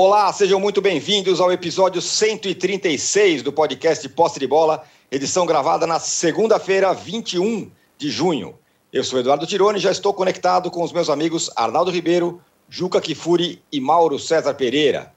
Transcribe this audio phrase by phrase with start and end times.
[0.00, 5.98] Olá, sejam muito bem-vindos ao episódio 136 do podcast Posse de Bola, edição gravada na
[5.98, 7.68] segunda-feira, 21
[7.98, 8.56] de junho.
[8.92, 13.60] Eu sou Eduardo Tironi já estou conectado com os meus amigos Arnaldo Ribeiro, Juca Kifuri
[13.72, 15.12] e Mauro César Pereira.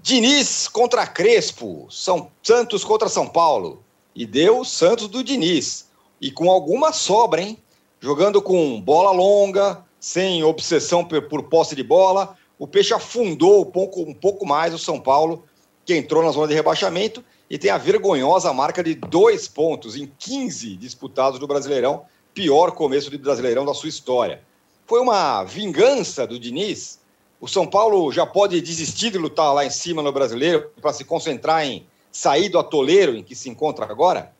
[0.00, 3.84] Diniz contra Crespo, São Santos contra São Paulo.
[4.14, 5.90] E deu Santos do Diniz.
[6.22, 7.58] E com alguma sobra, hein?
[8.00, 14.02] Jogando com bola longa, sem obsessão por posse de bola, o Peixe afundou um pouco,
[14.02, 15.44] um pouco mais o São Paulo,
[15.84, 20.10] que entrou na zona de rebaixamento e tem a vergonhosa marca de dois pontos em
[20.18, 24.42] 15 disputados do Brasileirão, pior começo de Brasileirão da sua história.
[24.86, 26.98] Foi uma vingança do Diniz.
[27.40, 31.04] O São Paulo já pode desistir de lutar lá em cima no Brasileiro para se
[31.04, 34.32] concentrar em sair do atoleiro em que se encontra agora.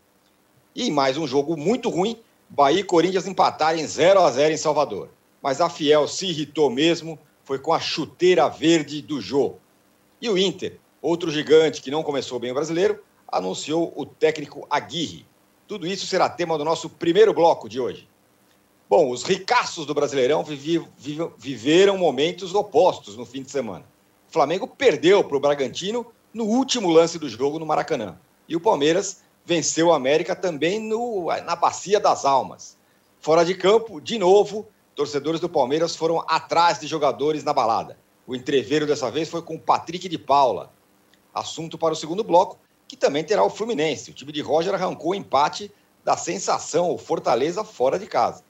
[0.75, 5.11] E mais um jogo muito ruim, Bahia e Corinthians empatarem 0 a 0 em Salvador.
[5.43, 9.55] Mas a Fiel se irritou mesmo foi com a chuteira verde do Jô.
[10.21, 15.25] E o Inter, outro gigante que não começou bem o brasileiro, anunciou o técnico Aguirre.
[15.69, 18.09] Tudo isso será tema do nosso primeiro bloco de hoje.
[18.91, 20.85] Bom, os ricaços do Brasileirão vivi,
[21.39, 23.85] viveram momentos opostos no fim de semana.
[24.29, 28.19] O Flamengo perdeu para o Bragantino no último lance do jogo no Maracanã.
[28.49, 32.77] E o Palmeiras venceu o América também no, na Bacia das Almas.
[33.21, 34.67] Fora de campo, de novo,
[34.97, 37.99] torcedores do Palmeiras foram atrás de jogadores na balada.
[38.27, 40.73] O entreveiro dessa vez foi com Patrick de Paula.
[41.33, 44.11] Assunto para o segundo bloco, que também terá o Fluminense.
[44.11, 45.71] O time de Roger arrancou o empate
[46.03, 48.43] da sensação, o Fortaleza, fora de casa.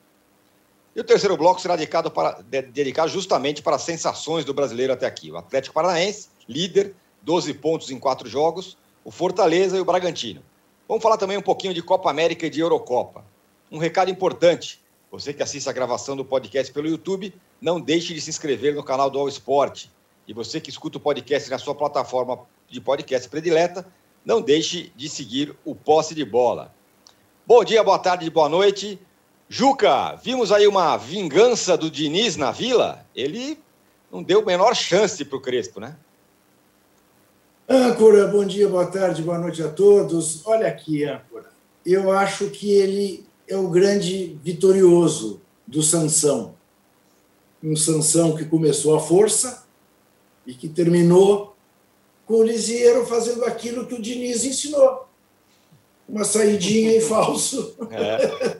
[0.95, 5.05] E o terceiro bloco será dedicado, para, dedicado justamente para as sensações do brasileiro até
[5.05, 5.29] aqui.
[5.29, 10.41] O Atlético Paranaense, líder, 12 pontos em quatro jogos, o Fortaleza e o Bragantino.
[10.87, 13.25] Vamos falar também um pouquinho de Copa América e de Eurocopa.
[13.69, 14.81] Um recado importante:
[15.19, 18.83] você que assiste a gravação do podcast pelo YouTube, não deixe de se inscrever no
[18.83, 19.87] canal do All Sport.
[20.27, 23.83] E você que escuta o podcast na sua plataforma de podcast predileta,
[24.23, 26.71] não deixe de seguir o Posse de Bola.
[27.47, 28.99] Bom dia, boa tarde, boa noite.
[29.49, 33.03] Juca, vimos aí uma vingança do Diniz na Vila?
[33.15, 33.57] Ele
[34.11, 35.97] não deu menor chance para o Crespo, né?
[37.67, 40.45] Âncora, bom dia, boa tarde, boa noite a todos.
[40.45, 41.49] Olha aqui, Âncora.
[41.83, 46.55] Eu acho que ele é o grande vitorioso do Sansão.
[47.63, 49.65] Um Sansão que começou à força
[50.45, 51.55] e que terminou
[52.25, 55.07] com o Lisieiro fazendo aquilo que o Diniz ensinou.
[56.07, 57.75] Uma saidinha em falso.
[57.91, 58.57] É.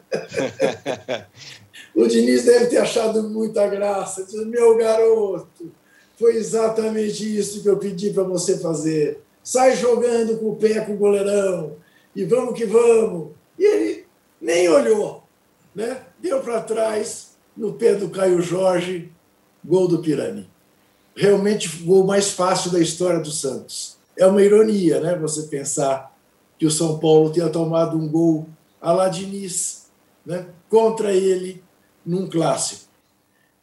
[1.96, 4.26] o Diniz deve ter achado muita graça.
[4.26, 5.72] Diz, meu garoto,
[6.18, 9.22] foi exatamente isso que eu pedi para você fazer.
[9.44, 11.76] Sai jogando com o pé com o goleirão
[12.16, 13.30] e vamos que vamos.
[13.58, 14.07] E ele
[14.40, 15.24] nem olhou,
[15.76, 16.04] né?
[16.20, 19.12] deu para trás no pé do Caio Jorge,
[19.64, 20.50] gol do Pirani.
[21.16, 23.98] Realmente o gol mais fácil da história do Santos.
[24.16, 25.16] É uma ironia, né?
[25.16, 26.16] Você pensar
[26.58, 28.48] que o São Paulo tenha tomado um gol
[28.82, 29.88] a la Diniz,
[30.26, 30.48] né?
[30.70, 31.64] contra ele
[32.06, 32.88] num clássico.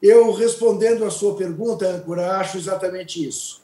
[0.02, 3.62] Eu, respondendo à sua pergunta, Âncora, acho exatamente isso.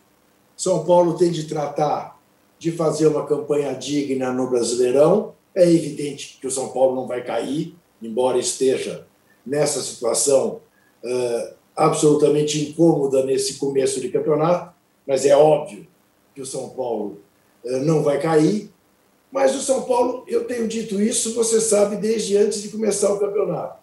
[0.57, 2.19] São Paulo tem de tratar
[2.59, 7.25] de fazer uma campanha digna no Brasileirão, é evidente que o São Paulo não vai
[7.25, 9.07] cair, embora esteja
[9.45, 10.61] nessa situação
[11.05, 14.73] uh, absolutamente incômoda nesse começo de campeonato,
[15.07, 15.87] mas é óbvio
[16.35, 17.21] que o São Paulo
[17.65, 18.71] uh, não vai cair.
[19.31, 23.19] Mas o São Paulo, eu tenho dito isso, você sabe, desde antes de começar o
[23.19, 23.79] campeonato.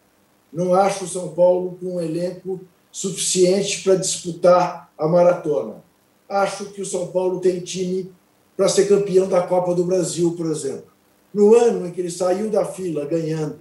[0.52, 2.60] Não acho o São Paulo com um elenco
[2.92, 5.84] suficiente para disputar a maratona.
[6.28, 8.12] Acho que o São Paulo tem time
[8.58, 10.97] para ser campeão da Copa do Brasil, por exemplo.
[11.38, 13.60] No ano em que ele saiu da fila ganhando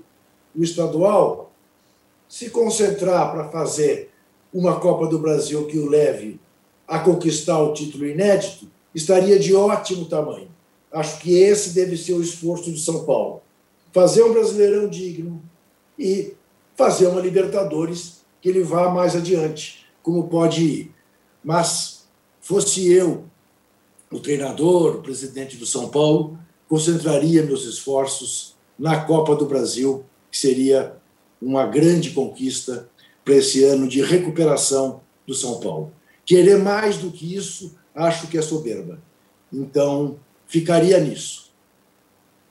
[0.54, 1.52] o estadual,
[2.26, 4.08] se concentrar para fazer
[4.50, 6.40] uma Copa do Brasil que o leve
[6.88, 10.48] a conquistar o título inédito, estaria de ótimo tamanho.
[10.90, 13.42] Acho que esse deve ser o esforço de São Paulo.
[13.92, 15.42] Fazer um Brasileirão digno
[15.98, 16.32] e
[16.76, 20.94] fazer uma Libertadores que ele vá mais adiante, como pode ir.
[21.44, 22.06] Mas,
[22.40, 23.24] fosse eu
[24.10, 30.38] o treinador, o presidente do São Paulo, concentraria meus esforços na Copa do Brasil, que
[30.38, 30.96] seria
[31.40, 32.88] uma grande conquista
[33.24, 35.92] para esse ano de recuperação do São Paulo.
[36.24, 39.00] Querer mais do que isso, acho que é soberba.
[39.52, 41.50] Então, ficaria nisso.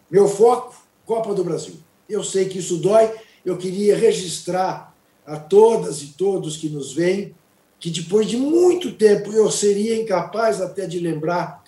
[0.09, 0.75] Meu foco,
[1.05, 1.75] Copa do Brasil.
[2.09, 3.11] Eu sei que isso dói,
[3.43, 4.95] eu queria registrar
[5.25, 7.33] a todas e todos que nos veem
[7.79, 11.63] que depois de muito tempo eu seria incapaz até de lembrar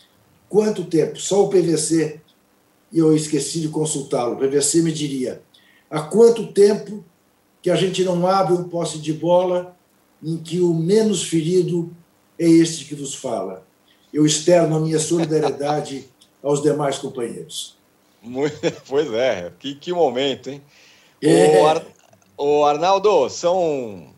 [0.49, 2.21] quanto tempo, só o PVC
[2.91, 4.35] e eu esqueci de consultá-lo.
[4.35, 5.41] O PVC me diria:
[5.89, 7.03] há quanto tempo
[7.61, 9.75] que a gente não abre um posse de bola
[10.23, 11.91] em que o menos ferido
[12.39, 13.67] é este que vos fala?
[14.13, 16.07] eu externo a minha solidariedade
[16.41, 17.75] aos demais companheiros.
[18.87, 20.61] Pois é, que, que momento, hein?
[21.21, 21.61] É.
[21.61, 21.85] O, Ar,
[22.37, 24.13] o Arnaldo, são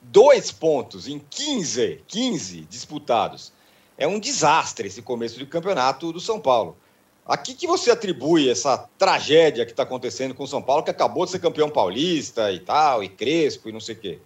[0.00, 3.52] dois pontos em 15, 15 disputados.
[3.96, 6.76] É um desastre esse começo de campeonato do São Paulo.
[7.24, 10.90] A que, que você atribui essa tragédia que está acontecendo com o São Paulo, que
[10.90, 14.18] acabou de ser campeão paulista e tal, e Crespo e não sei o quê?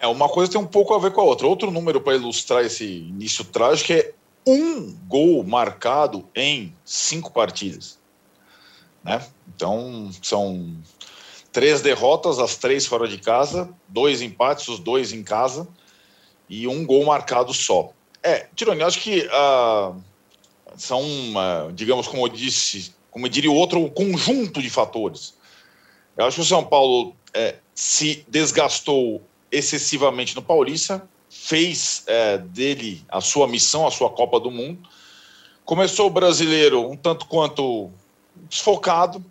[0.00, 1.46] É, uma coisa tem um pouco a ver com a outra.
[1.46, 4.12] Outro número para ilustrar esse início trágico é
[4.46, 7.98] um gol marcado em cinco partidas.
[9.04, 9.22] Né?
[9.54, 10.74] Então, são
[11.52, 15.68] três derrotas, as três fora de casa, dois empates, os dois em casa,
[16.48, 17.90] e um gol marcado só.
[18.22, 20.02] É, Tironi, acho que uh,
[20.78, 21.04] são,
[21.74, 25.34] digamos, como eu disse, como eu diria outro, um conjunto de fatores.
[26.16, 33.04] Eu acho que o São Paulo é, se desgastou excessivamente no Paulista, fez é, dele
[33.08, 34.80] a sua missão, a sua Copa do Mundo.
[35.64, 37.90] Começou o brasileiro um tanto quanto
[38.48, 39.24] desfocado,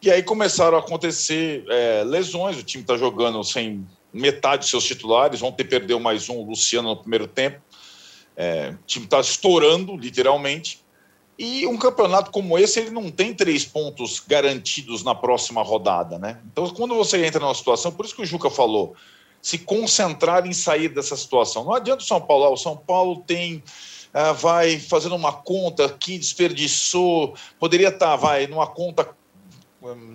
[0.00, 2.56] e aí começaram a acontecer é, lesões.
[2.56, 5.42] O time está jogando sem metade de seus titulares.
[5.42, 7.60] Ontem perdeu mais um, o Luciano, no primeiro tempo.
[8.40, 10.80] É, o time está estourando, literalmente.
[11.36, 16.40] E um campeonato como esse, ele não tem três pontos garantidos na próxima rodada, né?
[16.50, 18.94] Então, quando você entra numa situação, por isso que o Juca falou,
[19.42, 21.64] se concentrar em sair dessa situação.
[21.64, 23.62] Não adianta o São Paulo, ah, o São Paulo tem
[24.12, 29.08] ah, vai fazendo uma conta aqui, desperdiçou, poderia estar, tá, vai, numa conta,
[29.82, 30.14] hum,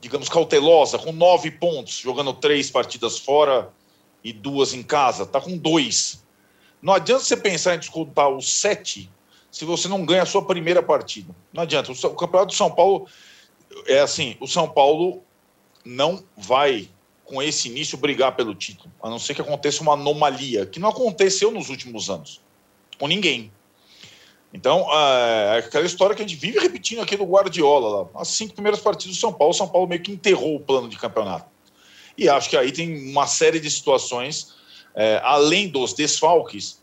[0.00, 3.72] digamos, cautelosa, com nove pontos, jogando três partidas fora
[4.22, 6.23] e duas em casa, está com dois.
[6.84, 9.10] Não adianta você pensar em descontar os sete
[9.50, 11.34] se você não ganha a sua primeira partida.
[11.50, 11.90] Não adianta.
[11.90, 13.08] O, o Campeonato do São Paulo
[13.86, 15.22] é assim: o São Paulo
[15.82, 16.90] não vai
[17.24, 20.90] com esse início brigar pelo título, a não ser que aconteça uma anomalia, que não
[20.90, 22.42] aconteceu nos últimos anos,
[22.98, 23.50] com ninguém.
[24.52, 28.52] Então, é aquela história que a gente vive repetindo aqui do Guardiola, lá, as cinco
[28.52, 31.46] primeiras partidas do São Paulo, o São Paulo meio que enterrou o plano de campeonato.
[32.16, 34.54] E acho que aí tem uma série de situações,
[34.94, 36.82] é, além dos desfalques,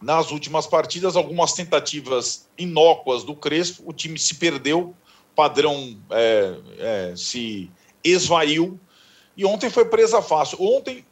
[0.00, 4.94] nas últimas partidas, algumas tentativas inócuas do Crespo, o time se perdeu,
[5.32, 7.70] o padrão é, é, se
[8.02, 8.78] esvaiu,
[9.36, 10.58] e ontem foi presa fácil.
[10.60, 11.04] Ontem,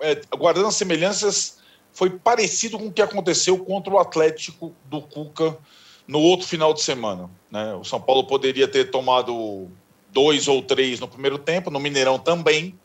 [0.00, 1.58] é, guardando as semelhanças,
[1.92, 5.56] foi parecido com o que aconteceu contra o Atlético do Cuca
[6.06, 7.30] no outro final de semana.
[7.50, 7.74] Né?
[7.74, 9.68] O São Paulo poderia ter tomado
[10.10, 12.78] dois ou três no primeiro tempo, no Mineirão também.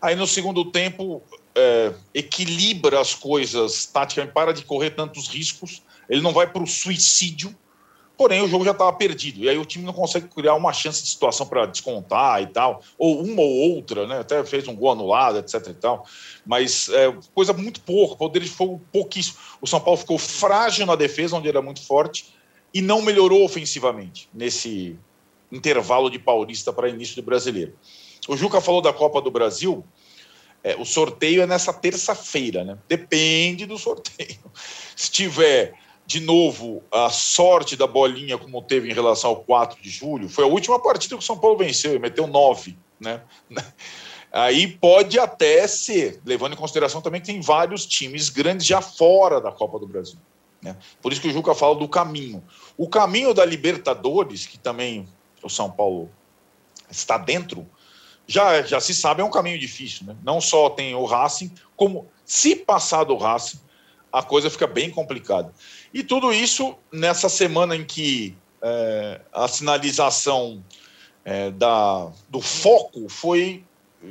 [0.00, 1.22] Aí no segundo tempo
[1.56, 6.66] é, equilibra as coisas taticamente, para de correr tantos riscos, ele não vai para o
[6.66, 7.54] suicídio,
[8.16, 9.40] porém o jogo já estava perdido.
[9.40, 12.82] E aí o time não consegue criar uma chance de situação para descontar e tal,
[12.98, 14.20] ou uma ou outra, né?
[14.20, 16.06] Até fez um gol anulado, etc e tal.
[16.44, 19.38] Mas é, coisa muito pouco, poder de fogo pouquíssimo.
[19.60, 22.34] O São Paulo ficou frágil na defesa, onde era muito forte,
[22.72, 24.98] e não melhorou ofensivamente nesse
[25.50, 27.74] intervalo de paulista para início do brasileiro.
[28.26, 29.84] O Juca falou da Copa do Brasil.
[30.64, 32.78] É, o sorteio é nessa terça-feira, né?
[32.88, 34.38] Depende do sorteio.
[34.96, 35.74] Se tiver
[36.06, 40.44] de novo, a sorte da bolinha, como teve em relação ao 4 de julho, foi
[40.44, 42.76] a última partida que o São Paulo venceu e meteu 9.
[43.00, 43.22] Né?
[44.32, 49.40] Aí pode até ser, levando em consideração também que tem vários times grandes já fora
[49.40, 50.18] da Copa do Brasil.
[50.60, 50.76] Né?
[51.00, 52.42] Por isso que o Juca fala do caminho.
[52.76, 55.08] O caminho da Libertadores, que também
[55.42, 56.10] o São Paulo
[56.90, 57.66] está dentro,
[58.26, 60.06] já, já se sabe, é um caminho difícil.
[60.06, 60.16] Né?
[60.22, 63.58] Não só tem o Racing, como se passar do Racing,
[64.12, 65.52] a coisa fica bem complicada.
[65.92, 70.64] E tudo isso nessa semana em que é, a sinalização
[71.24, 73.64] é, da, do foco foi,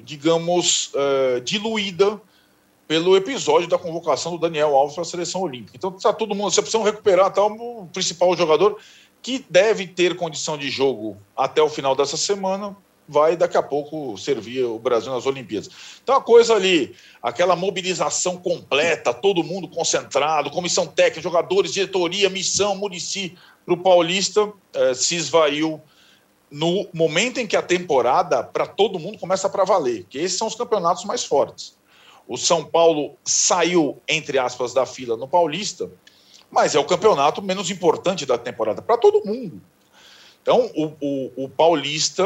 [0.04, 2.22] digamos, é, diluída
[2.88, 5.76] pelo episódio da convocação do Daniel Alves para a seleção olímpica.
[5.76, 8.78] Então está todo mundo, você precisa recuperar tá, o principal jogador
[9.22, 12.76] que deve ter condição de jogo até o final dessa semana
[13.08, 15.70] vai daqui a pouco servir o Brasil nas Olimpíadas.
[16.02, 22.76] Então a coisa ali, aquela mobilização completa, todo mundo concentrado, comissão técnica, jogadores, diretoria, missão,
[22.76, 25.82] Murici para o Paulista, eh, se esvaiu
[26.52, 30.48] no momento em que a temporada para todo mundo começa para valer, que esses são
[30.48, 31.76] os campeonatos mais fortes.
[32.28, 35.90] O São Paulo saiu, entre aspas, da fila no Paulista,
[36.52, 39.62] mas é o campeonato menos importante da temporada para todo mundo.
[40.42, 42.24] Então, o, o, o Paulista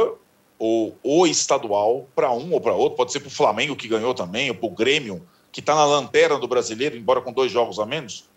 [0.60, 4.14] ou o estadual para um ou para outro, pode ser para o Flamengo que ganhou
[4.14, 7.80] também, ou para o Grêmio, que está na lanterna do brasileiro, embora com dois jogos
[7.80, 8.30] a menos.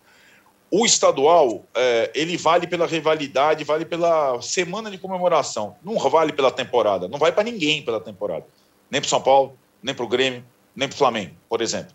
[0.69, 6.51] O estadual, é, ele vale pela rivalidade, vale pela semana de comemoração, não vale pela
[6.51, 8.45] temporada, não vai para ninguém pela temporada,
[8.89, 11.93] nem para São Paulo, nem para o Grêmio, nem para o Flamengo, por exemplo.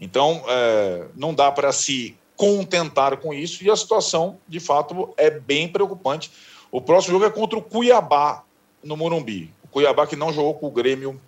[0.00, 5.30] Então, é, não dá para se contentar com isso e a situação, de fato, é
[5.30, 6.30] bem preocupante.
[6.70, 8.44] O próximo jogo é contra o Cuiabá,
[8.82, 9.52] no Morumbi.
[9.68, 11.20] O Cuiabá que não jogou com o Grêmio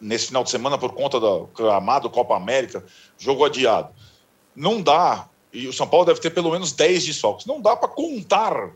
[0.00, 2.84] nesse final de semana por conta do amado Copa América,
[3.18, 3.90] jogo adiado.
[4.54, 7.88] Não dá, e o São Paulo deve ter pelo menos 10 desfalques, não dá para
[7.88, 8.70] contar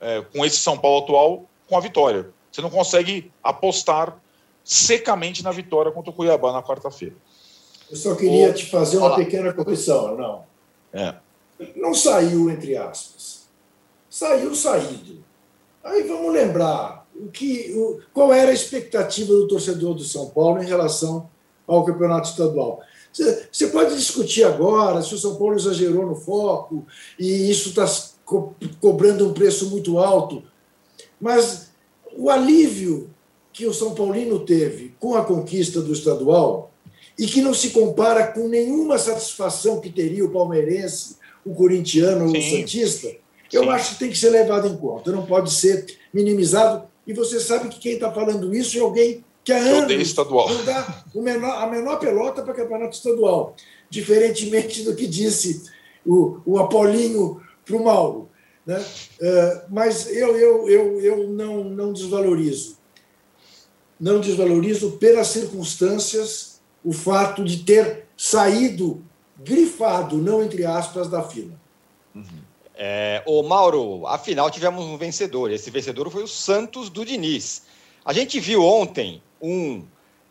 [0.00, 2.30] é, com esse São Paulo atual com a vitória.
[2.50, 4.16] Você não consegue apostar
[4.64, 7.14] secamente na vitória contra o Cuiabá na quarta-feira.
[7.90, 8.54] Eu só queria o...
[8.54, 9.16] te fazer uma Olá.
[9.16, 10.44] pequena correção, não.
[10.92, 11.14] É.
[11.76, 13.48] Não saiu, entre aspas.
[14.08, 15.22] Saiu saído.
[15.84, 20.62] Aí vamos lembrar o que, o, qual era a expectativa do torcedor do São Paulo
[20.62, 21.28] em relação
[21.66, 22.80] ao campeonato estadual.
[23.12, 26.86] Você pode discutir agora se o São Paulo exagerou no foco
[27.18, 27.86] e isso está
[28.24, 30.42] co cobrando um preço muito alto,
[31.20, 31.70] mas
[32.16, 33.10] o alívio
[33.52, 36.70] que o São Paulino teve com a conquista do estadual
[37.18, 42.30] e que não se compara com nenhuma satisfação que teria o palmeirense, o corintiano ou
[42.30, 43.16] o santista, Sim.
[43.52, 45.84] eu acho que tem que ser levado em conta, não pode ser
[46.14, 46.84] minimizado.
[47.10, 50.48] E você sabe que quem está falando isso é alguém que há anos estadual.
[50.48, 53.56] não dá o menor, a menor pelota para campeonato estadual,
[53.90, 55.68] diferentemente do que disse
[56.06, 58.28] o, o Apolinho para o Mauro.
[58.64, 58.78] Né?
[58.78, 62.78] Uh, mas eu, eu, eu, eu não, não desvalorizo.
[63.98, 69.02] Não desvalorizo pelas circunstâncias o fato de ter saído
[69.36, 71.58] grifado, não entre aspas, da fila.
[72.14, 72.49] Uhum.
[72.82, 75.52] É, o Mauro, afinal tivemos um vencedor.
[75.52, 77.64] Esse vencedor foi o Santos do Diniz.
[78.02, 79.84] A gente viu ontem um.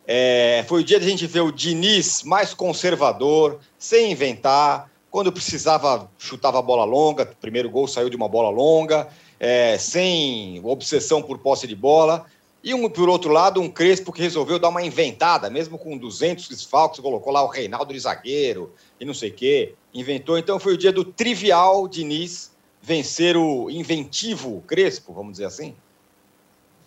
[0.04, 4.90] É, foi o dia de a gente ver o Diniz mais conservador, sem inventar.
[5.12, 7.24] Quando precisava, chutava a bola longa.
[7.40, 9.06] Primeiro gol saiu de uma bola longa,
[9.38, 12.26] é, sem obsessão por posse de bola.
[12.62, 16.48] E, um, por outro lado, um Crespo que resolveu dar uma inventada, mesmo com 200
[16.48, 19.74] desfalques, colocou lá o Reinaldo de zagueiro e não sei o quê.
[19.94, 20.36] Inventou.
[20.36, 25.74] Então foi o dia do trivial Diniz vencer o inventivo Crespo, vamos dizer assim.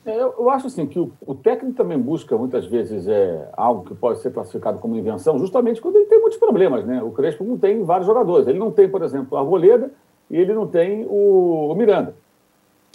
[0.06, 3.86] É, eu, eu, acho assim que o, o, técnico também busca muitas vezes é, algo
[3.86, 6.86] que pode ser classificado como invenção, justamente quando ele tem muitos problemas.
[6.86, 7.02] Né?
[7.02, 8.48] O Crespo não tem vários jogadores.
[8.48, 9.92] Ele não tem, por exemplo, a Arboleda
[10.30, 12.16] e ele não tem o, o Miranda.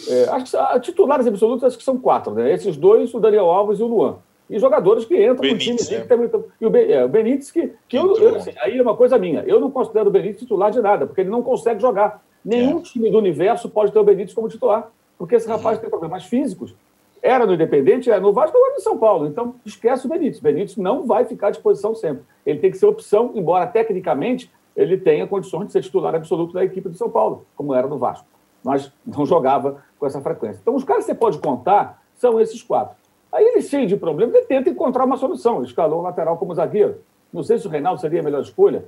[0.07, 2.53] É, acho que a, titulares absolutos acho que são quatro, né?
[2.53, 4.17] Esses dois, o Daniel Alves e o Luan.
[4.49, 5.99] E jogadores que entram Benítez, no time.
[5.99, 6.27] Né?
[6.27, 8.95] Que e o, ben, é, o Benítez, que, que eu, eu assim, aí é uma
[8.95, 9.43] coisa minha.
[9.45, 12.23] Eu não considero o Benítez titular de nada, porque ele não consegue jogar.
[12.43, 12.81] Nenhum é.
[12.81, 15.81] time do universo pode ter o Benítez como titular, porque esse rapaz uhum.
[15.81, 16.73] tem problemas físicos.
[17.21, 19.27] Era no Independente, era no Vasco, agora no São Paulo.
[19.27, 20.39] Então, esquece o Benítez.
[20.39, 22.23] Benítez não vai ficar à disposição sempre.
[22.45, 26.63] Ele tem que ser opção, embora tecnicamente ele tenha condições de ser titular absoluto da
[26.63, 28.25] equipe do São Paulo, como era no Vasco.
[28.63, 30.59] Mas não jogava com essa frequência.
[30.61, 32.95] Então, os caras que você pode contar são esses quatro.
[33.31, 35.63] Aí ele, cheio de problemas, ele tenta encontrar uma solução.
[35.63, 36.97] Escalou o lateral como zagueiro.
[37.31, 38.85] Não sei se o Reinaldo seria a melhor escolha.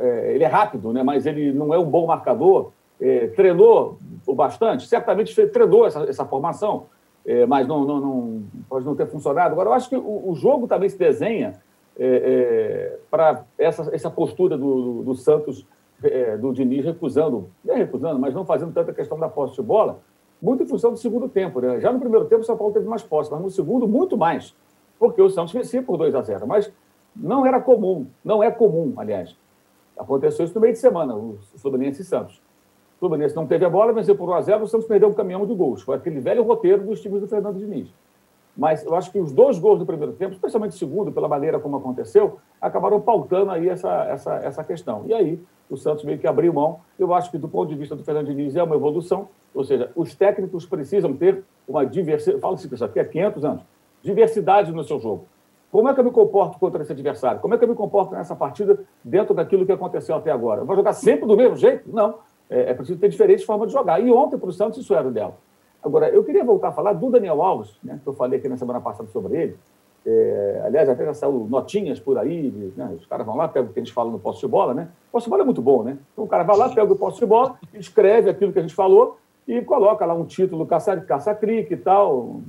[0.00, 1.02] É, ele é rápido, né?
[1.02, 2.72] mas ele não é um bom marcador.
[3.00, 3.96] É, treinou
[4.26, 6.86] o bastante, certamente treinou essa, essa formação,
[7.24, 9.52] é, mas não, não, não, pode não ter funcionado.
[9.52, 11.60] Agora, eu acho que o, o jogo também se desenha
[11.96, 15.64] é, é, para essa, essa postura do, do, do Santos,
[16.02, 19.62] é, do Diniz, recusando, não é recusando, mas não fazendo tanta questão da posse de
[19.62, 20.00] bola,
[20.40, 21.60] muito em função do segundo tempo.
[21.60, 21.80] Né?
[21.80, 24.54] Já no primeiro tempo, o São Paulo teve mais posse, mas no segundo, muito mais,
[24.98, 26.46] porque o Santos vencia por 2 a 0.
[26.46, 26.72] Mas
[27.14, 29.36] não era comum, não é comum, aliás.
[29.96, 32.40] Aconteceu isso no meio de semana, o Fluminense e Santos.
[32.96, 35.14] O Fluminense não teve a bola, venceu por 1 a 0, o Santos perdeu um
[35.14, 35.82] caminhão de gols.
[35.82, 37.92] Foi aquele velho roteiro dos times do Fernando Diniz.
[38.56, 41.60] Mas eu acho que os dois gols do primeiro tempo, especialmente o segundo, pela maneira
[41.60, 45.04] como aconteceu, acabaram pautando aí essa, essa, essa questão.
[45.06, 45.40] E aí
[45.70, 46.80] o Santos meio que abriu mão.
[46.98, 49.28] Eu acho que, do ponto de vista do Fernando Diniz, é uma evolução.
[49.54, 52.40] Ou seja, os técnicos precisam ter uma diversidade.
[52.40, 53.62] Fala-se isso aqui há 500 anos.
[54.02, 55.26] Diversidade no seu jogo.
[55.70, 57.40] Como é que eu me comporto contra esse adversário?
[57.40, 60.62] Como é que eu me comporto nessa partida dentro daquilo que aconteceu até agora?
[60.62, 61.90] Eu vou jogar sempre do mesmo jeito?
[61.92, 62.14] Não.
[62.48, 64.00] É, é preciso ter diferentes formas de jogar.
[64.00, 65.38] E ontem, para o Santos, isso era o ideal.
[65.82, 68.56] Agora, eu queria voltar a falar do Daniel Alves, né, que eu falei aqui na
[68.56, 69.56] semana passada sobre ele.
[70.10, 73.72] É, aliás, até já saiu notinhas por aí, né, os caras vão lá, pegam o
[73.74, 74.88] que a gente fala no posse de bola, né?
[75.10, 75.98] O posse de bola é muito bom, né?
[76.12, 78.74] Então o cara vai lá, pega o posse de bola, escreve aquilo que a gente
[78.74, 82.40] falou e coloca lá um título caça-crique e tal.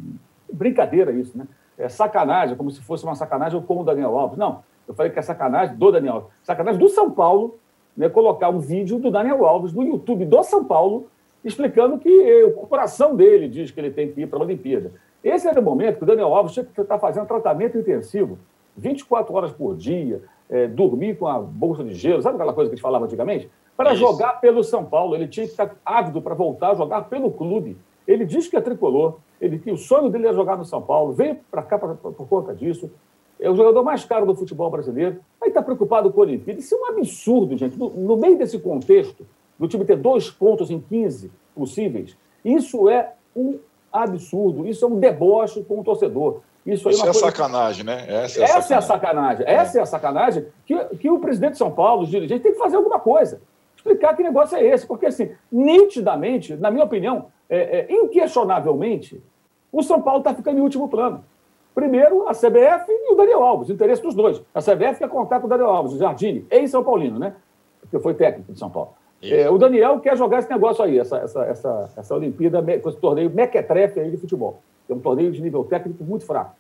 [0.50, 1.46] Brincadeira isso, né?
[1.78, 4.38] É sacanagem, como se fosse uma sacanagem com o Daniel Alves.
[4.38, 6.30] Não, eu falei que é sacanagem do Daniel Alves.
[6.44, 7.60] Sacanagem do São Paulo,
[7.96, 11.08] né, colocar um vídeo do Daniel Alves no YouTube do São Paulo,
[11.44, 14.94] explicando que o coração dele diz que ele tem que ir para a Olimpíada.
[15.24, 18.40] Esse era o momento que o Daniel Alves tinha que estar fazendo tratamento intensivo,
[18.78, 22.74] 24 horas por dia, é, dormir com a bolsa de gelo, sabe aquela coisa que
[22.74, 23.50] a gente falava antigamente?
[23.76, 25.16] Para jogar pelo São Paulo.
[25.16, 27.78] Ele tinha que estar ávido para voltar a jogar pelo clube.
[28.06, 31.14] Ele diz que é tricolor, ele, que o sonho dele é jogar no São Paulo,
[31.14, 32.92] veio para cá pra, pra, por conta disso.
[33.40, 35.20] é o jogador mais caro do futebol brasileiro.
[35.42, 36.60] Aí está preocupado com a Olimpíada.
[36.60, 37.78] Isso é um absurdo, gente.
[37.78, 39.26] No, no, meio desse contexto,
[39.58, 43.60] do time ter dois pontos em 15 possíveis, isso é um
[43.92, 44.68] absurdo.
[44.68, 46.42] Isso é um deboche com o torcedor.
[46.66, 47.26] Isso, aí Isso é, é coisa...
[47.28, 48.06] sacanagem, né?
[48.08, 48.66] Essa é, Essa a sacanagem.
[48.68, 49.46] É a sacanagem.
[49.48, 52.60] Essa é a sacanagem que, que o presidente de São Paulo, os dirigentes, tem que
[52.60, 53.42] fazer alguma coisa.
[53.76, 54.86] Explicar que negócio é esse.
[54.86, 59.24] Porque, assim, nitidamente, na minha opinião, é, é, inquestionavelmente,
[59.72, 61.24] o São Paulo está ficando em último plano.
[61.74, 64.42] Primeiro, a CBF e o Daniel Alves, interesse dos dois.
[64.54, 67.36] A CBF quer contar com o Daniel Alves, o Jardine, ex-São Paulino, né?
[67.80, 68.99] Porque foi técnico de São Paulo.
[69.22, 73.30] É, o Daniel quer jogar esse negócio aí, essa, essa, essa, essa Olimpíada, esse torneio
[73.30, 74.62] mequetrefe aí de futebol.
[74.88, 76.56] É um torneio de nível técnico muito fraco.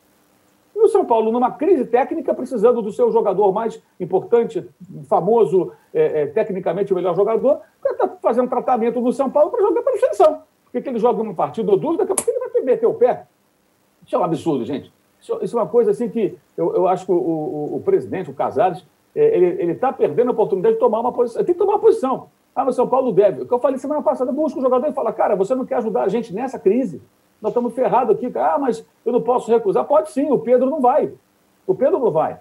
[0.76, 4.66] E o São Paulo, numa crise técnica, precisando do seu jogador mais importante,
[5.08, 9.82] famoso, é, é, tecnicamente o melhor jogador, está fazendo tratamento no São Paulo para jogar
[9.82, 10.42] para a seleção.
[10.66, 13.26] Porque que ele joga uma partida ou daqui a pouco ele vai meter o pé.
[14.06, 14.94] Isso é um absurdo, gente.
[15.20, 18.30] Isso, isso é uma coisa assim que eu, eu acho que o, o, o presidente,
[18.30, 18.86] o Casares,
[19.16, 21.42] é, ele está perdendo a oportunidade de tomar uma posição.
[21.42, 22.30] Ele tem que tomar uma posição.
[22.56, 23.44] Ah, mas São Paulo deve.
[23.44, 25.76] O que eu falei semana passada, busca o jogador e fala, cara, você não quer
[25.76, 27.02] ajudar a gente nessa crise?
[27.42, 28.32] Nós estamos ferrados aqui.
[28.36, 29.86] Ah, mas eu não posso recusar.
[29.86, 31.12] Pode sim, o Pedro não vai.
[31.66, 32.38] O Pedro não vai.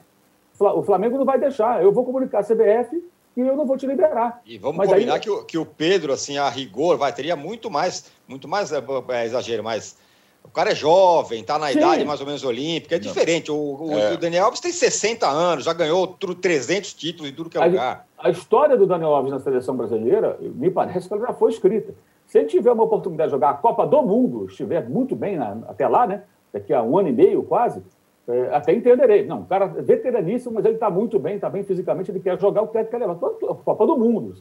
[0.58, 1.82] O Flamengo não vai deixar.
[1.82, 3.00] Eu vou comunicar a CBF
[3.36, 4.40] e eu não vou te liberar.
[4.44, 5.20] E vamos mas combinar aí...
[5.20, 8.82] que, o, que o Pedro, assim, a rigor, vai, teria muito mais, muito mais é,
[9.10, 9.96] é exagero, mas
[10.42, 11.78] o cara é jovem, está na Sim.
[11.78, 13.52] idade mais ou menos olímpica, é diferente.
[13.52, 14.14] O, o, é.
[14.14, 18.07] o, Daniel Alves tem 60 anos, já ganhou 300 títulos em tudo que é lugar.
[18.18, 21.94] A, história do Daniel Alves na seleção brasileira, me parece que ela já foi escrita.
[22.26, 25.58] Se ele tiver uma oportunidade de jogar a Copa do Mundo, estiver muito bem na,
[25.68, 26.24] até lá, né?
[26.52, 27.82] Daqui a um ano e meio quase,
[28.28, 29.26] é, até entenderei.
[29.26, 32.38] Não, o cara é veteraníssimo, mas ele está muito bem, está bem fisicamente, ele quer
[32.38, 33.12] jogar o que quer levar.
[33.12, 34.34] A Copa do Mundo,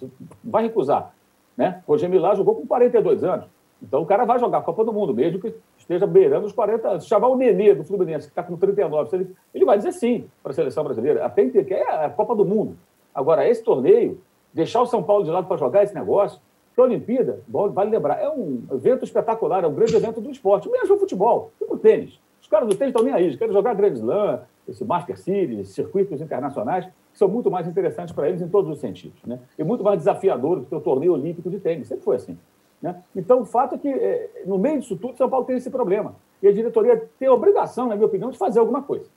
[0.44, 1.14] vai recusar.
[1.56, 1.82] Né?
[1.88, 3.48] O Gemilá jogou com 42 anos.
[3.82, 6.88] Então o cara vai jogar a Copa do Mundo, mesmo que esteja beirando os 40
[6.90, 7.04] anos.
[7.04, 10.28] Se chamar o Nenê do Fluminense, que está com 39, ele, ele vai dizer sim
[10.44, 11.26] para a seleção brasileira.
[11.26, 12.78] Até que é a Copa do Mundo.
[13.18, 14.22] Agora, esse torneio,
[14.54, 16.40] deixar o São Paulo de lado para jogar esse negócio,
[16.76, 20.70] que a Olimpíada, vale lembrar, é um evento espetacular, é um grande evento do esporte,
[20.70, 22.20] mesmo o futebol, e o tênis.
[22.40, 26.22] Os caras do tênis estão nem aí, querem jogar Grand Slam, esse Master Series, circuitos
[26.22, 29.20] internacionais, que são muito mais interessantes para eles em todos os sentidos.
[29.26, 29.40] Né?
[29.58, 31.88] E muito mais desafiadores do que o torneio olímpico de tênis.
[31.88, 32.38] Sempre foi assim.
[32.80, 33.02] Né?
[33.16, 36.16] Então, o fato é que, é, no meio disso tudo, São Paulo tem esse problema.
[36.44, 39.10] E a diretoria tem a obrigação, na minha opinião, de fazer alguma coisa.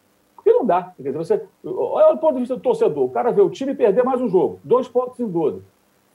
[0.50, 0.92] Porque não dá.
[0.96, 3.04] Quer dizer, você, olha o ponto de vista do torcedor.
[3.04, 5.62] O cara vê o time perder mais um jogo, dois pontos em 12.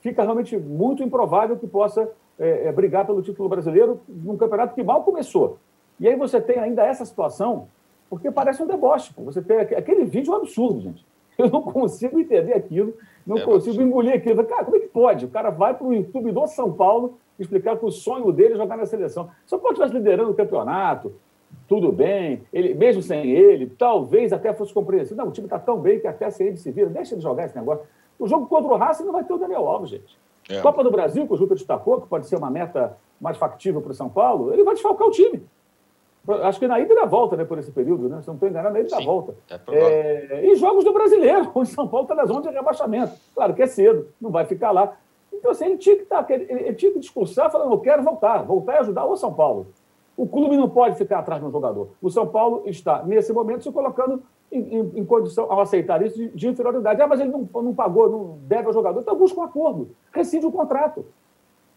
[0.00, 4.82] Fica realmente muito improvável que possa é, é, brigar pelo título brasileiro num campeonato que
[4.82, 5.58] mal começou.
[5.98, 7.68] E aí você tem ainda essa situação,
[8.10, 9.12] porque parece um deboche.
[9.14, 9.22] Pô.
[9.24, 11.04] Você tem aquele vídeo é um absurdo, gente.
[11.38, 12.94] Eu não consigo entender aquilo,
[13.26, 13.82] não é consigo absurdo.
[13.82, 14.44] engolir aquilo.
[14.44, 15.26] Cara, como é que pode?
[15.26, 18.56] O cara vai para o YouTube do São Paulo explicar que o sonho dele é
[18.56, 19.28] jogar na seleção.
[19.46, 21.12] Se o Paulo estivesse liderando o campeonato,
[21.68, 25.16] tudo bem, ele, mesmo sem ele, talvez até fosse compreensível.
[25.16, 27.44] Não, o time está tão bem que até sem ele se vira, deixa ele jogar
[27.44, 27.84] esse negócio.
[28.18, 30.18] O jogo contra o Racing não vai ter o Daniel Alves, gente.
[30.48, 30.60] É.
[30.60, 33.90] Copa do Brasil, que o Juca destacou, que pode ser uma meta mais factível para
[33.90, 35.42] o São Paulo, ele vai desfalcar o time.
[36.42, 38.20] Acho que na ida na volta, né, por esse período, né?
[38.20, 39.34] Se não estou enganado, na ida na volta.
[39.48, 43.12] É é, e jogos do brasileiro, onde São Paulo está na zona de rebaixamento.
[43.34, 44.96] Claro que é cedo, não vai ficar lá.
[45.32, 48.42] Então, assim, ele tinha que, tá, ele, ele tinha que discursar falando, eu quero voltar,
[48.42, 49.68] voltar e ajudar o São Paulo.
[50.16, 51.90] O clube não pode ficar atrás do jogador.
[52.00, 56.16] O São Paulo está, nesse momento, se colocando em, em, em condição, ao aceitar isso,
[56.16, 57.00] de, de, inferioridade.
[57.02, 59.00] Ah, mas ele não, não pagou, não deve ao jogador.
[59.00, 61.04] Então, busca um acordo, rescinde o contrato.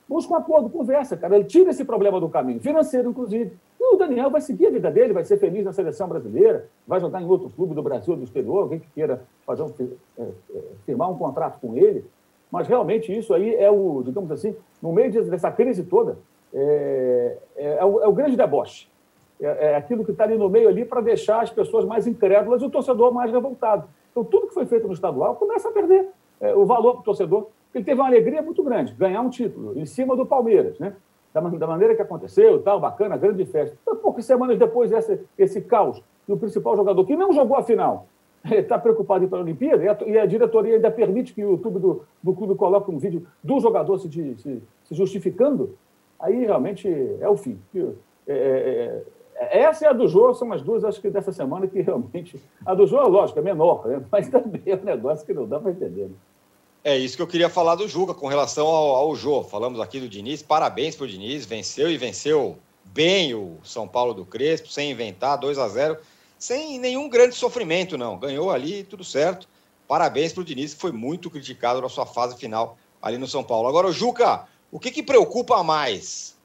[0.08, 1.36] Busca um acordo, conversa, cara.
[1.36, 3.52] Ele tira esse problema do caminho, financeiro, inclusive.
[3.80, 7.00] E o Daniel vai seguir a vida dele, vai ser feliz na seleção brasileira, vai
[7.00, 9.72] jogar em outro clube do Brasil do exterior, alguém que queira fazer um,
[10.18, 12.04] é, é, firmar um contrato com ele.
[12.52, 16.18] Mas realmente isso aí é o, digamos assim, no meio dessa crise toda,
[16.54, 18.90] é, é, é, o, é o, grande deboche.
[19.40, 22.62] É, é aquilo que está ali no meio ali para deixar as pessoas mais incrédulas
[22.62, 23.88] e o torcedor mais revoltado.
[24.12, 26.08] Então, tudo que foi feito no estadual começa a perder
[26.42, 27.48] é, o valor para o torcedor.
[27.74, 30.96] Ele teve uma alegria muito grande, ganhar um título em cima do Palmeiras, né?
[31.32, 33.78] Da, da maneira que aconteceu, tal, bacana, grande festa.
[34.02, 34.92] Poucas semanas depois
[35.38, 38.08] esse caos, e o principal jogador que não jogou a final
[38.44, 41.44] está preocupado em ir para a Olimpíada, e a, e a, diretoria ainda permite que
[41.44, 45.78] o YouTube do, do clube coloque um vídeo do jogador se, se, se justificando,
[46.20, 46.88] aí realmente
[47.20, 47.60] é o fim.
[47.76, 47.84] É,
[48.28, 49.04] é,
[49.36, 52.42] é, essa e a do Jô são as duas, acho que dessa semana, que realmente.
[52.66, 54.04] A do Jô, lógico, é menor, né?
[54.12, 56.08] mas também é um negócio que não dá para entender.
[56.08, 56.16] Né?
[56.84, 59.44] É isso que eu queria falar do Juca com relação ao, ao Jô.
[59.44, 64.14] Falamos aqui do Diniz, parabéns para o Diniz, venceu e venceu bem o São Paulo
[64.14, 65.98] do Crespo, sem inventar, 2 a 0
[66.40, 68.18] sem nenhum grande sofrimento, não.
[68.18, 69.48] Ganhou ali, tudo certo.
[69.86, 73.44] Parabéns para o Diniz, que foi muito criticado na sua fase final ali no São
[73.44, 73.68] Paulo.
[73.68, 76.36] Agora, o Juca, o que, que preocupa mais?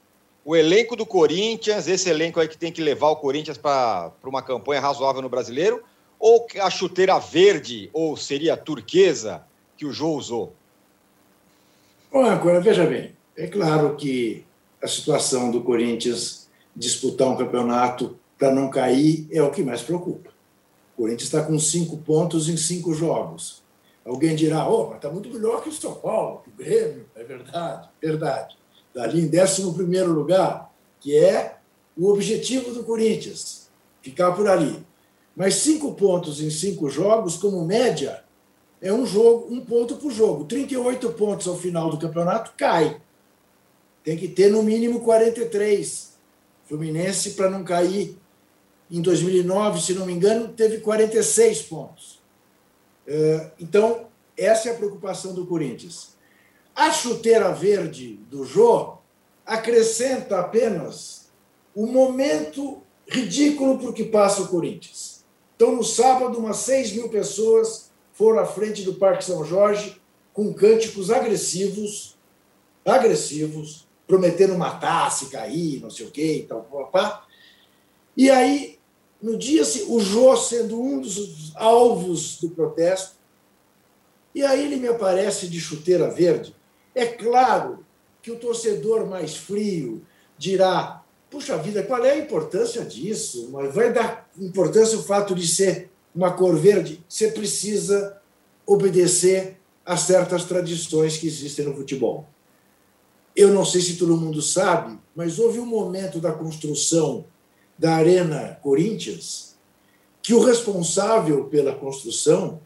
[0.45, 4.43] O elenco do Corinthians, esse elenco aí que tem que levar o Corinthians para uma
[4.43, 5.83] campanha razoável no brasileiro,
[6.19, 9.43] ou a chuteira verde, ou seria turquesa,
[9.77, 10.53] que o Jô usou?
[12.13, 14.45] Bom, agora veja bem, é claro que
[14.83, 20.31] a situação do Corinthians disputar um campeonato para não cair é o que mais preocupa.
[20.97, 23.63] O Corinthians está com cinco pontos em cinco jogos.
[24.05, 27.07] Alguém dirá, oh, mas está muito melhor que o São Paulo, Grêmio.
[27.15, 28.57] É verdade, verdade.
[28.89, 29.63] Está ali em 11
[30.05, 31.57] lugar, que é
[31.97, 33.71] o objetivo do Corinthians,
[34.03, 34.85] ficar por ali.
[35.37, 38.25] Mas cinco pontos em cinco jogos, como média,
[38.81, 40.45] é um jogo, um ponto por jogo.
[40.45, 43.01] 38 pontos ao final do campeonato cai.
[44.05, 46.15] Tem que ter no mínimo 43.
[46.67, 48.17] Fluminense, para não cair,
[48.91, 52.23] em 2009, se não me engano, teve 46 pontos.
[53.07, 56.14] É, então, essa é a preocupação do Corinthians.
[56.75, 58.99] A chuteira verde do Jô
[59.47, 61.31] acrescenta apenas
[61.75, 65.25] o momento ridículo por que passa o Corinthians.
[65.55, 70.01] Então, no sábado, umas 6 mil pessoas foram à frente do Parque São Jorge
[70.33, 72.17] com cânticos agressivos,
[72.85, 77.25] agressivos, prometendo matar, se cair, não sei o quê e tal, papá.
[78.17, 78.79] E aí,
[79.23, 83.15] no dia, o Jô sendo um dos alvos do protesto,
[84.35, 86.55] e aí ele me aparece de chuteira verde.
[86.95, 87.85] É claro
[88.23, 90.03] que o torcedor mais frio
[90.39, 93.51] dirá: puxa vida, qual é a importância disso?
[93.53, 97.05] Mas vai dar importância o fato de ser uma cor verde?
[97.09, 98.21] Você precisa
[98.67, 102.27] obedecer a certas tradições que existem no futebol.
[103.37, 107.25] Eu não sei se todo mundo sabe, mas houve um momento da construção
[107.77, 109.57] da Arena Corinthians
[110.23, 112.61] que o responsável pela construção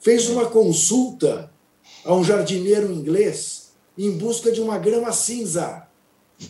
[0.00, 1.52] fez uma consulta
[2.04, 3.61] a um jardineiro inglês
[3.96, 5.86] em busca de uma grama cinza.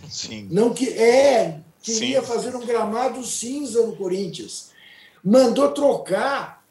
[0.08, 0.48] Sim.
[0.50, 2.26] Não que é, queria Sim.
[2.26, 4.70] fazer um gramado cinza no Corinthians.
[5.24, 6.64] Mandou trocar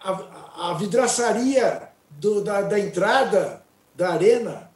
[0.00, 4.68] a, a vidraçaria do, da, da entrada da arena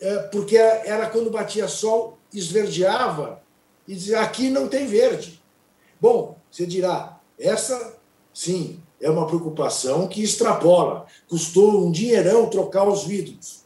[0.00, 3.42] é, porque ela, quando batia sol, esverdeava
[3.86, 5.42] e dizia: aqui não tem verde.
[6.00, 7.96] Bom, você dirá, essa
[8.32, 11.06] sim é uma preocupação que extrapola.
[11.28, 13.57] Custou um dinheirão trocar os vidros.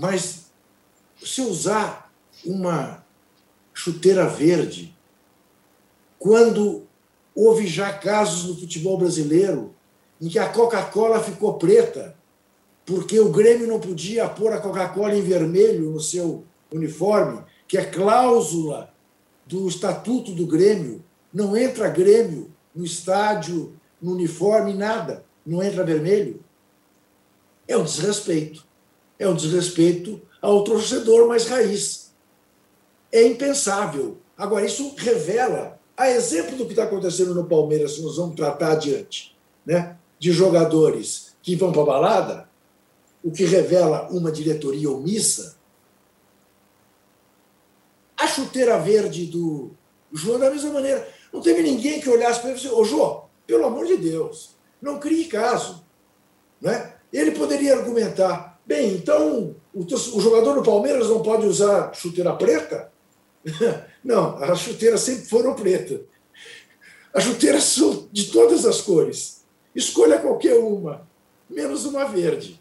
[0.00, 0.46] Mas
[1.22, 2.10] se usar
[2.42, 3.04] uma
[3.74, 4.96] chuteira verde,
[6.18, 6.86] quando
[7.34, 9.74] houve já casos no futebol brasileiro
[10.18, 12.16] em que a Coca-Cola ficou preta
[12.86, 17.84] porque o Grêmio não podia pôr a Coca-Cola em vermelho no seu uniforme, que é
[17.84, 18.92] cláusula
[19.46, 21.04] do estatuto do Grêmio.
[21.32, 25.26] Não entra Grêmio no estádio, no uniforme, nada.
[25.44, 26.42] Não entra vermelho.
[27.68, 28.69] É um desrespeito.
[29.20, 32.12] É um desrespeito ao torcedor mais raiz.
[33.12, 34.16] É impensável.
[34.36, 38.72] Agora, isso revela, a exemplo do que está acontecendo no Palmeiras, se nós vamos tratar
[38.72, 39.98] adiante, né?
[40.18, 42.50] de jogadores que vão para a balada,
[43.22, 45.56] o que revela uma diretoria omissa.
[48.16, 49.72] A chuteira verde do
[50.12, 53.24] João, da mesma maneira, não teve ninguém que olhasse para ele e disse: Ô João,
[53.46, 55.84] pelo amor de Deus, não crie caso.
[56.60, 56.94] Né?
[57.12, 62.92] Ele poderia argumentar: bem, então o, o jogador do Palmeiras não pode usar chuteira preta?
[64.04, 66.02] não, as chuteiras sempre foram pretas.
[67.12, 69.44] As chuteiras são de todas as cores.
[69.74, 71.04] Escolha qualquer uma,
[71.48, 72.60] menos uma verde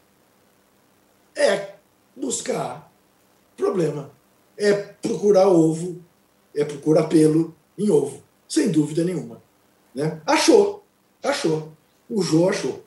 [1.35, 1.75] é
[2.15, 2.91] buscar
[3.55, 4.11] problema.
[4.57, 6.03] É procurar ovo,
[6.55, 9.41] é procurar pelo em ovo, sem dúvida nenhuma.
[9.93, 10.19] Né?
[10.25, 10.83] Achou,
[11.23, 11.71] achou.
[12.09, 12.83] O Jô achou.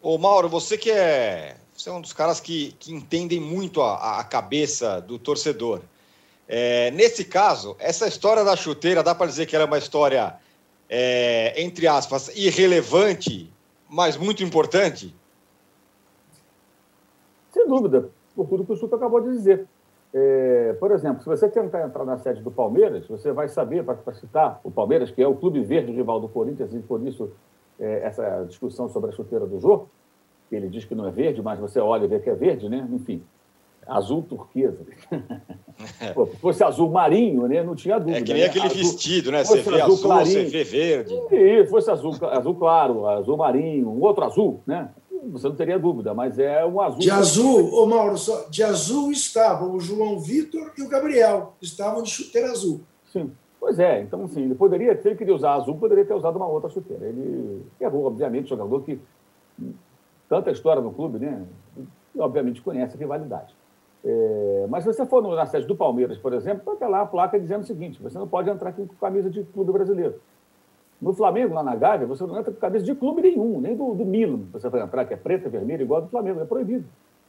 [0.00, 4.20] Ô Mauro, você que é, você é um dos caras que, que entendem muito a,
[4.20, 5.80] a cabeça do torcedor.
[6.48, 10.36] É, nesse caso, essa história da chuteira, dá para dizer que ela é uma história,
[10.88, 13.52] é, entre aspas, irrelevante,
[13.88, 15.14] mas muito importante?
[17.52, 19.66] Sem dúvida, por tudo que o Suto acabou de dizer.
[20.14, 24.14] É, por exemplo, se você tentar entrar na sede do Palmeiras, você vai saber, para
[24.14, 27.30] citar o Palmeiras, que é o clube verde rival do Corinthians, e por isso
[27.78, 30.05] é, essa discussão sobre a chuteira do que
[30.50, 32.86] ele diz que não é verde, mas você olha e vê que é verde, né?
[32.92, 33.22] Enfim,
[33.86, 34.78] azul turquesa.
[36.14, 37.62] Pô, se fosse azul marinho, né?
[37.62, 38.18] Não tinha dúvida.
[38.18, 38.48] É que nem né?
[38.48, 39.44] aquele azul, vestido, né?
[39.44, 41.14] Você vê azul, azul você vê verde.
[41.30, 44.90] E fosse azul, azul claro, azul marinho, um outro azul, né?
[45.30, 47.00] você não teria dúvida, mas é um azul.
[47.00, 52.02] De azul, ô Mauro, só, de azul estavam o João Vitor e o Gabriel, estavam
[52.02, 52.80] de chuteira azul.
[53.12, 53.30] Sim.
[53.58, 56.46] Pois é, então assim, ele poderia, se ele queria usar azul, poderia ter usado uma
[56.46, 57.06] outra chuteira.
[57.06, 58.98] Ele errou, obviamente, jogador que
[60.28, 61.44] tanta história no clube, né?
[62.18, 63.54] Obviamente conhece a rivalidade.
[64.04, 67.06] É, mas se você for na sede do Palmeiras, por exemplo, vai ter lá a
[67.06, 70.20] placa dizendo o seguinte: você não pode entrar aqui com camisa de clube brasileiro.
[71.00, 73.94] No Flamengo, lá na Gávea, você não entra com camisa de clube nenhum, nem do,
[73.94, 74.40] do Milan.
[74.52, 76.84] Você vai entrar, que é preta, vermelha, igual do Flamengo, é proibido.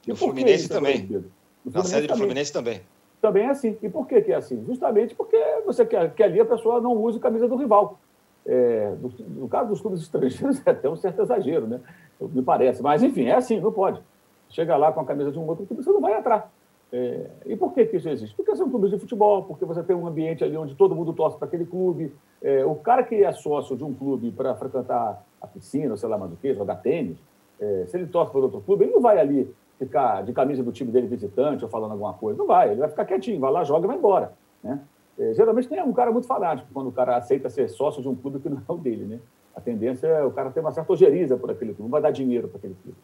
[0.06, 1.10] E no Fluminense é também.
[1.12, 2.82] É na sede do Fluminense também.
[3.22, 3.78] Também é assim.
[3.82, 4.64] E por que, que é assim?
[4.66, 8.00] Justamente porque você quer que ali a pessoa não use camisa do rival.
[8.48, 11.82] É, no, no, caso dos clubes estrangeiros, é até um certo exagero, né?
[12.20, 12.82] Me parece.
[12.82, 14.02] Mas, enfim, é assim, não pode.
[14.50, 16.50] Chega lá com a camisa de um outro clube, você não vai entrar.
[16.92, 18.34] É, e por que, que isso existe?
[18.36, 21.38] Porque são clubes de futebol, porque você tem um ambiente ali onde todo mundo torce
[21.38, 22.14] para aquele clube.
[22.42, 26.18] É, o cara que é sócio de um clube para frequentar a piscina, sei lá
[26.18, 27.18] mais o que, jogar tênis,
[27.60, 30.72] é, se ele torce para outro clube, ele não vai ali ficar de camisa do
[30.72, 32.38] time dele visitante ou falando alguma coisa.
[32.38, 34.34] Não vai, ele vai ficar quietinho, vai lá, joga e vai embora.
[34.64, 34.80] Né?
[35.20, 38.16] É, geralmente tem um cara muito fanático quando o cara aceita ser sócio de um
[38.16, 39.06] clube que não é o dele.
[39.06, 39.20] Né?
[39.56, 42.12] A tendência é o cara ter uma certa ojeriza por aquele clube, não vai dar
[42.12, 42.98] dinheiro para aquele clube.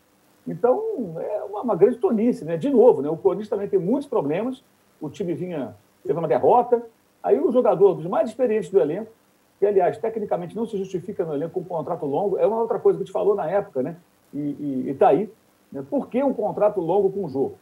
[0.47, 2.57] Então, é uma, uma, grande tonice, né?
[2.57, 3.09] De novo, né?
[3.09, 4.61] O Corinthians também tem muitos problemas.
[4.99, 5.73] O time vinha,
[6.05, 6.85] teve uma derrota.
[7.23, 9.09] Aí o jogador dos mais experientes do elenco,
[9.57, 12.77] que, aliás, tecnicamente não se justifica no elenco com um contrato longo, é uma outra
[12.77, 13.95] coisa que a gente falou na época, né?
[14.33, 15.31] E está aí.
[15.71, 15.83] Né?
[15.89, 17.55] Por que um contrato longo com o jogo?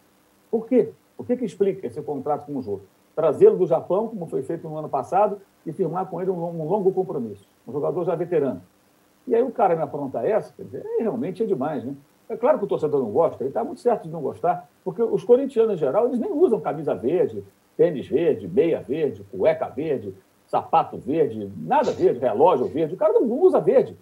[0.49, 0.91] Por quê?
[1.15, 2.81] Por que, que explica esse contrato com o jogo?
[3.15, 6.67] Trazê-lo do Japão, como foi feito no ano passado, e firmar com ele um, um
[6.67, 7.47] longo compromisso.
[7.67, 8.61] Um jogador já veterano.
[9.27, 11.93] E aí o cara me apronta essa, quer dizer, é, realmente é demais, né?
[12.27, 15.03] É claro que o torcedor não gosta, ele está muito certo de não gostar, porque
[15.03, 17.43] os corintianos, em geral, eles nem usam camisa verde,
[17.75, 20.15] tênis verde, meia verde, cueca verde,
[20.47, 22.93] sapato verde, nada verde, relógio verde.
[22.93, 23.97] O cara não usa verde.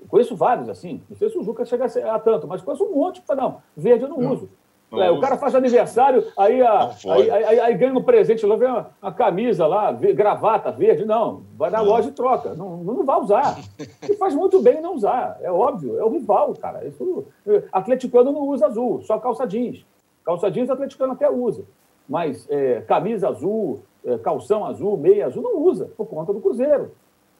[0.00, 1.00] Eu conheço vários assim.
[1.08, 3.62] Não sei se o Juca chega a tanto, mas conheço um monte que fala, não,
[3.76, 4.32] verde eu não, não.
[4.32, 4.48] uso.
[4.94, 8.68] É, o cara faz aniversário, aí, a, aí, aí, aí, ganha um presente, lá vem
[8.68, 11.06] uma, uma, camisa lá, gravata verde.
[11.06, 11.86] Não, vai na não.
[11.86, 12.54] loja e troca.
[12.54, 13.58] Não, não vai usar.
[14.02, 15.38] E faz muito bem não usar.
[15.40, 16.86] É óbvio, é o rival, cara.
[16.86, 17.24] Isso,
[17.72, 19.86] atleticano não usa azul, só calça jeans.
[20.24, 21.64] Calça jeans, atleticano até usa.
[22.06, 26.90] Mas é, camisa azul, é, calção azul, meia azul, não usa, por conta do Cruzeiro.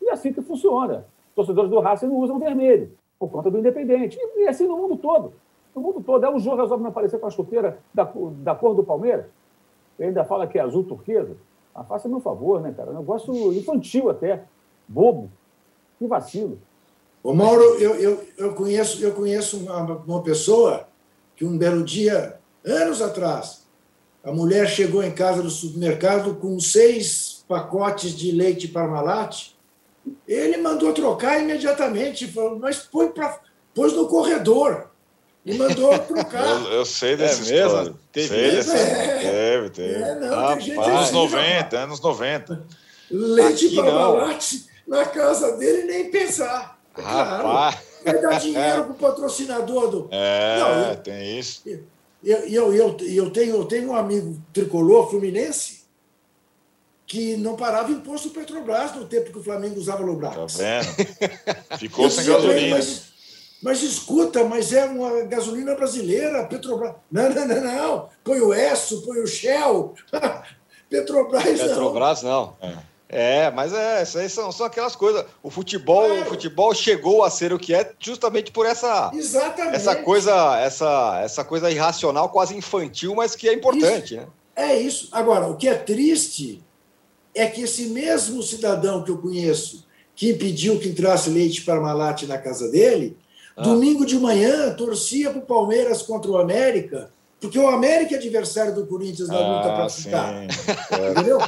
[0.01, 1.05] E é assim que funciona.
[1.35, 4.19] Torcedores do Racing não usam vermelho, por conta do Independente.
[4.19, 5.35] E, e assim no mundo todo.
[5.75, 6.25] No mundo todo.
[6.25, 8.11] É o jogo resolve não aparecer com a chuteira da,
[8.43, 9.27] da cor do Palmeiras.
[9.99, 11.37] Ele ainda fala que é azul turquesa.
[11.75, 12.93] Ah, faça meu favor, né, cara?
[12.93, 14.45] Negócio infantil até.
[14.87, 15.31] Bobo.
[15.99, 16.59] Que vacilo.
[17.23, 20.89] Ô, Mauro, eu, eu, eu conheço, eu conheço uma, uma pessoa
[21.37, 23.67] que um belo dia, anos atrás,
[24.25, 29.53] a mulher chegou em casa do supermercado com seis pacotes de leite Parmalat.
[30.27, 33.41] Ele mandou trocar imediatamente, falou, mas põe pra,
[33.75, 34.92] pôs no corredor
[35.45, 36.45] e mandou trocar.
[36.45, 37.99] Eu, eu sei desse é mesmo?
[38.13, 39.19] Teve sei desse, é.
[39.19, 39.95] Teve, teve.
[39.95, 42.67] É, não, Rapaz, anos 90, anos 90.
[43.11, 44.39] Leite Aqui para
[44.87, 46.79] na casa dele, nem pensar.
[46.97, 50.09] É claro, vai dar dinheiro para o patrocinador do.
[50.11, 51.63] É, não, eu, tem isso.
[51.67, 51.81] E
[52.25, 55.83] eu, eu, eu, eu, tenho, eu tenho um amigo tricolor fluminense
[57.07, 60.55] que não parava imposto Petrobras no tempo que o Flamengo usava Lubrax.
[60.55, 61.79] Tá vendo?
[61.79, 62.77] Ficou sem gasolina.
[62.77, 63.12] Mas,
[63.63, 66.95] mas escuta, mas é uma gasolina brasileira, Petrobras.
[67.11, 68.09] Não, não, não, não.
[68.25, 69.95] Põe o Esso, põe o Shell.
[70.91, 71.69] Petrobras, não.
[71.69, 72.57] Petrobras não.
[72.61, 72.93] É.
[73.15, 75.27] É, mas é, isso aí são, são aquelas coisas.
[75.43, 79.77] O futebol, o futebol chegou a ser o que é justamente por essa, Exatamente.
[79.77, 84.29] essa coisa, essa, essa coisa irracional, quase infantil, mas que é importante, isso, né?
[84.57, 85.11] É isso.
[85.13, 86.65] Agora, o que é triste
[87.35, 92.27] é que esse mesmo cidadão que eu conheço, que impediu que entrasse leite para Malate
[92.27, 93.19] na casa dele,
[93.57, 93.63] ah.
[93.63, 97.11] Domingo de manhã, torcia para o Palmeiras contra o América,
[97.41, 100.45] porque o América é adversário do Corinthians na luta ah, para ficar.
[101.11, 101.41] Entendeu?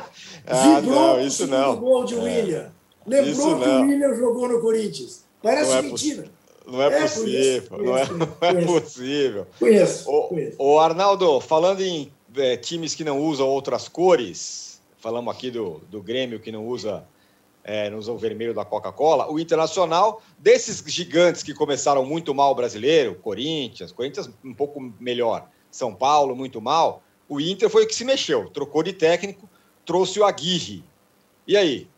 [0.46, 1.76] ah, Vibrou não, isso não.
[1.76, 2.18] gol de é.
[2.18, 2.72] William.
[3.06, 5.24] Lembrou que o William jogou no Corinthians.
[5.42, 6.24] Parece não é mentira.
[6.66, 7.78] Não é, é possível.
[7.78, 9.46] não, é, não é possível.
[9.58, 10.10] Conheço.
[10.10, 10.56] O, conheço.
[10.58, 16.02] o Arnaldo, falando em é, times que não usam outras cores, falamos aqui do, do
[16.02, 17.04] Grêmio que não usa
[17.64, 22.54] é, no usam vermelho da Coca-Cola, o Internacional, desses gigantes que começaram muito mal o
[22.54, 27.94] brasileiro, Corinthians, Corinthians um pouco melhor, São Paulo muito mal, o Inter foi o que
[27.94, 29.48] se mexeu, trocou de técnico,
[29.86, 30.84] trouxe o Aguirre.
[31.46, 31.88] E aí?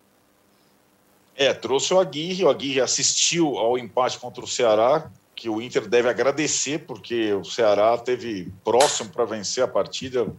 [1.34, 5.86] É, trouxe o Aguirre, o Aguirre assistiu ao empate contra o Ceará, que o Inter
[5.86, 10.32] deve agradecer, porque o Ceará teve próximo para vencer a partida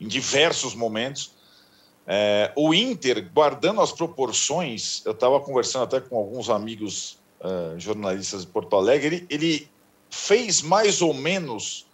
[0.00, 1.35] em diversos momentos.
[2.06, 8.42] É, o Inter, guardando as proporções, eu estava conversando até com alguns amigos uh, jornalistas
[8.42, 9.68] de Porto Alegre, ele, ele,
[10.08, 11.84] fez mais ou menos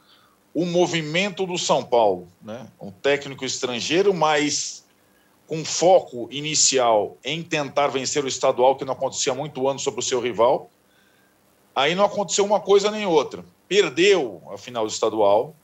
[0.54, 2.68] o movimento do São Paulo, né?
[2.78, 4.84] um técnico estrangeiro, mas
[5.46, 10.00] com foco inicial em tentar vencer o estadual, que não acontecia há muito ano sobre
[10.00, 10.70] o seu rival.
[11.74, 13.44] Aí não aconteceu uma coisa nem outra.
[13.66, 15.54] Perdeu a final do estadual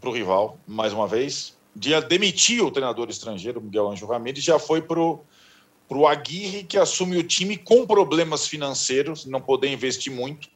[0.00, 4.58] para o rival, mais uma vez, de demitir o treinador estrangeiro, Miguel Anjo Ramirez, já
[4.58, 10.48] foi para o Aguirre, que assume o time com problemas financeiros, não poder investir muito.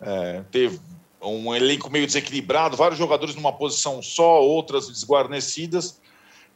[0.00, 0.80] É, teve
[1.20, 6.00] um elenco meio desequilibrado, vários jogadores numa posição só, outras desguarnecidas,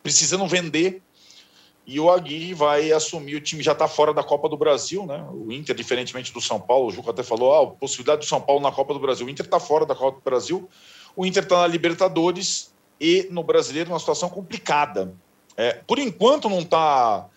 [0.03, 1.03] precisando vender.
[1.85, 5.27] E o Aguirre vai assumir, o time já está fora da Copa do Brasil, né?
[5.33, 8.41] O Inter, diferentemente do São Paulo, o Juca até falou: ah, a possibilidade do São
[8.41, 9.27] Paulo na Copa do Brasil.
[9.27, 10.69] O Inter está fora da Copa do Brasil,
[11.17, 12.72] o Inter está na Libertadores
[13.03, 15.13] e no brasileiro numa situação complicada.
[15.57, 17.29] É, por enquanto não está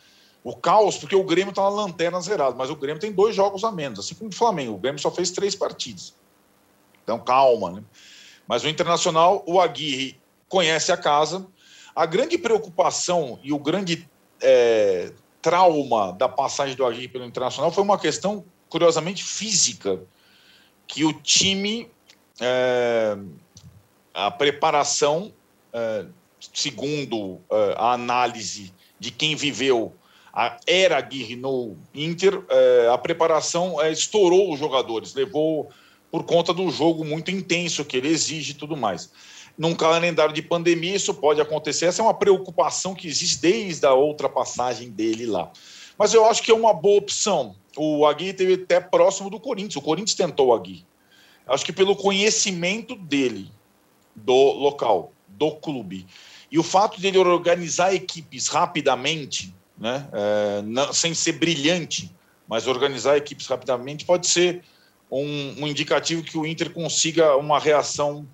[0.43, 3.63] o caos, porque o Grêmio está na lanterna zerada, mas o Grêmio tem dois jogos
[3.63, 4.75] a menos, assim como o Flamengo.
[4.75, 6.13] O Grêmio só fez três partidas.
[7.04, 7.84] Então, calma, né?
[8.47, 11.47] Mas o Internacional, o Aguirre conhece a casa.
[11.95, 14.08] A grande preocupação e o grande
[14.39, 19.99] é, trauma da passagem do Aguirre pelo Internacional foi uma questão, curiosamente, física,
[20.86, 21.89] que o time,
[22.39, 23.17] é,
[24.13, 25.34] a preparação,
[26.53, 29.93] segundo é, a análise de quem viveu
[30.33, 35.69] a era Aguirre no Inter, é, a preparação é, estourou os jogadores, levou
[36.11, 39.09] por conta do jogo muito intenso que ele exige e tudo mais.
[39.57, 41.85] Num calendário de pandemia, isso pode acontecer.
[41.85, 45.49] Essa é uma preocupação que existe desde a outra passagem dele lá.
[45.97, 47.55] Mas eu acho que é uma boa opção.
[47.77, 49.77] O Aguirre teve até próximo do Corinthians.
[49.77, 50.85] O Corinthians tentou o Aguirre.
[51.47, 53.49] Acho que pelo conhecimento dele,
[54.13, 56.08] do local, do clube,
[56.52, 60.08] e o fato de ele organizar equipes rapidamente, né?
[60.13, 62.13] É, não, sem ser brilhante,
[62.48, 64.63] mas organizar equipes rapidamente pode ser
[65.12, 68.28] um, um indicativo que o Inter consiga uma reação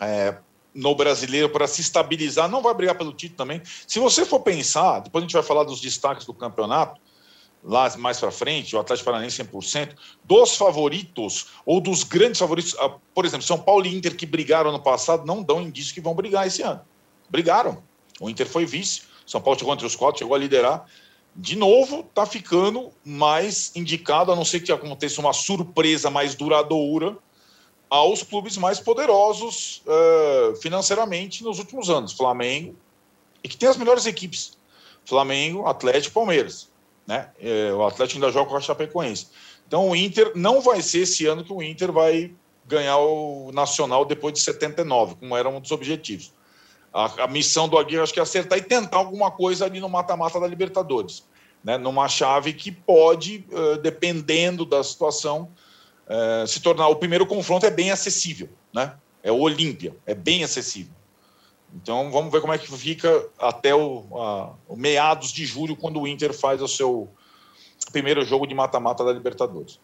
[0.00, 0.36] é,
[0.74, 2.48] no brasileiro para se estabilizar.
[2.48, 3.62] Não vai brigar pelo título também.
[3.86, 7.00] Se você for pensar, depois a gente vai falar dos destaques do campeonato,
[7.66, 12.94] lá mais para frente, o Atlético Paranaense 100%, dos favoritos ou dos grandes favoritos, ah,
[13.12, 16.14] por exemplo, São Paulo e Inter que brigaram no passado, não dão indício que vão
[16.14, 16.80] brigar esse ano.
[17.28, 17.82] Brigaram.
[18.20, 20.86] O Inter foi vice, são Paulo chegou entre os quatro, chegou a liderar.
[21.34, 27.18] De novo, está ficando mais indicado, a não ser que aconteça uma surpresa mais duradoura,
[27.90, 32.12] aos clubes mais poderosos uh, financeiramente nos últimos anos.
[32.12, 32.74] Flamengo,
[33.44, 34.56] e que tem as melhores equipes.
[35.04, 36.68] Flamengo, Atlético e Palmeiras.
[37.06, 37.28] Né?
[37.40, 39.28] Uh, o Atlético ainda joga com a Chapecoense.
[39.66, 42.32] Então o Inter não vai ser esse ano que o Inter vai
[42.66, 46.32] ganhar o Nacional depois de 79, como era um dos objetivos.
[46.92, 49.88] A, a missão do Aguirre acho que é acertar e tentar alguma coisa ali no
[49.88, 51.24] mata-mata da Libertadores,
[51.62, 51.76] né?
[51.76, 55.50] numa chave que pode, uh, dependendo da situação,
[56.08, 56.88] uh, se tornar.
[56.88, 58.94] O primeiro confronto é bem acessível, né?
[59.22, 60.92] é o Olímpia, é bem acessível.
[61.74, 66.00] Então vamos ver como é que fica até o, a, o meados de julho, quando
[66.00, 67.08] o Inter faz o seu
[67.92, 69.78] primeiro jogo de mata-mata da Libertadores.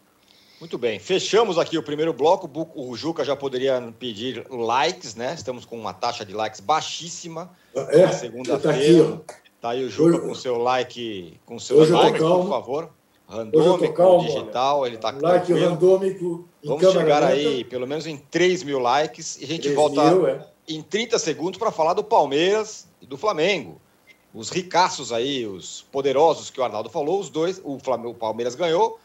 [0.59, 2.49] Muito bem, fechamos aqui o primeiro bloco.
[2.73, 5.33] O Juca já poderia pedir likes, né?
[5.33, 9.17] Estamos com uma taxa de likes baixíssima é, na segunda-feira.
[9.27, 12.89] Tá, tá, aí o Juca hoje, com seu like, com seu like, por favor.
[13.27, 15.69] Randômico, digital, ele está Like tranquilo.
[15.69, 16.47] randômico.
[16.63, 20.47] Vamos chegar aí, pelo menos em 3 mil likes, e a gente volta mil, é.
[20.67, 23.81] Em 30 segundos para falar do Palmeiras e do Flamengo.
[24.33, 28.55] Os ricaços aí, os poderosos que o Arnaldo falou, os dois, o, Flamengo, o Palmeiras
[28.55, 28.99] ganhou,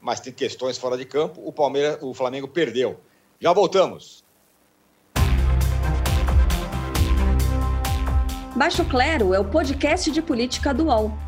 [0.00, 1.40] mas tem questões fora de campo.
[1.44, 3.00] O Palmeiras, o Flamengo perdeu.
[3.40, 4.24] Já voltamos.
[8.54, 11.27] Baixo Clero é o podcast de política do UOL.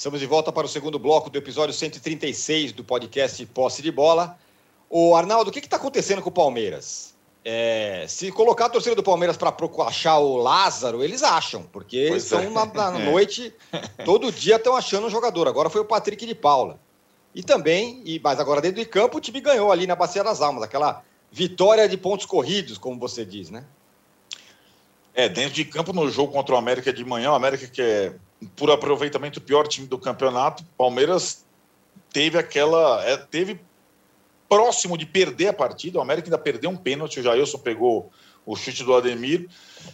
[0.00, 4.38] Estamos de volta para o segundo bloco do episódio 136 do podcast Posse de Bola.
[4.88, 7.14] O Arnaldo, o que está acontecendo com o Palmeiras?
[7.44, 9.54] É, se colocar a torcida do Palmeiras para
[9.86, 12.48] achar o Lázaro, eles acham, porque pois estão é.
[12.48, 13.52] na, na noite,
[14.02, 15.46] todo dia estão achando um jogador.
[15.46, 16.80] Agora foi o Patrick de Paula.
[17.34, 20.40] E também, e mas agora dentro de campo, o time ganhou ali na Bacia das
[20.40, 23.66] Almas, aquela vitória de pontos corridos, como você diz, né?
[25.12, 28.14] É, dentro de campo no jogo contra o América de manhã, o América que é,
[28.56, 31.44] por aproveitamento, o pior time do campeonato, Palmeiras
[32.12, 33.04] teve aquela.
[33.04, 33.60] É, teve
[34.48, 38.10] próximo de perder a partida, o América ainda perdeu um pênalti, o Jailson pegou
[38.44, 39.48] o chute do Ademir.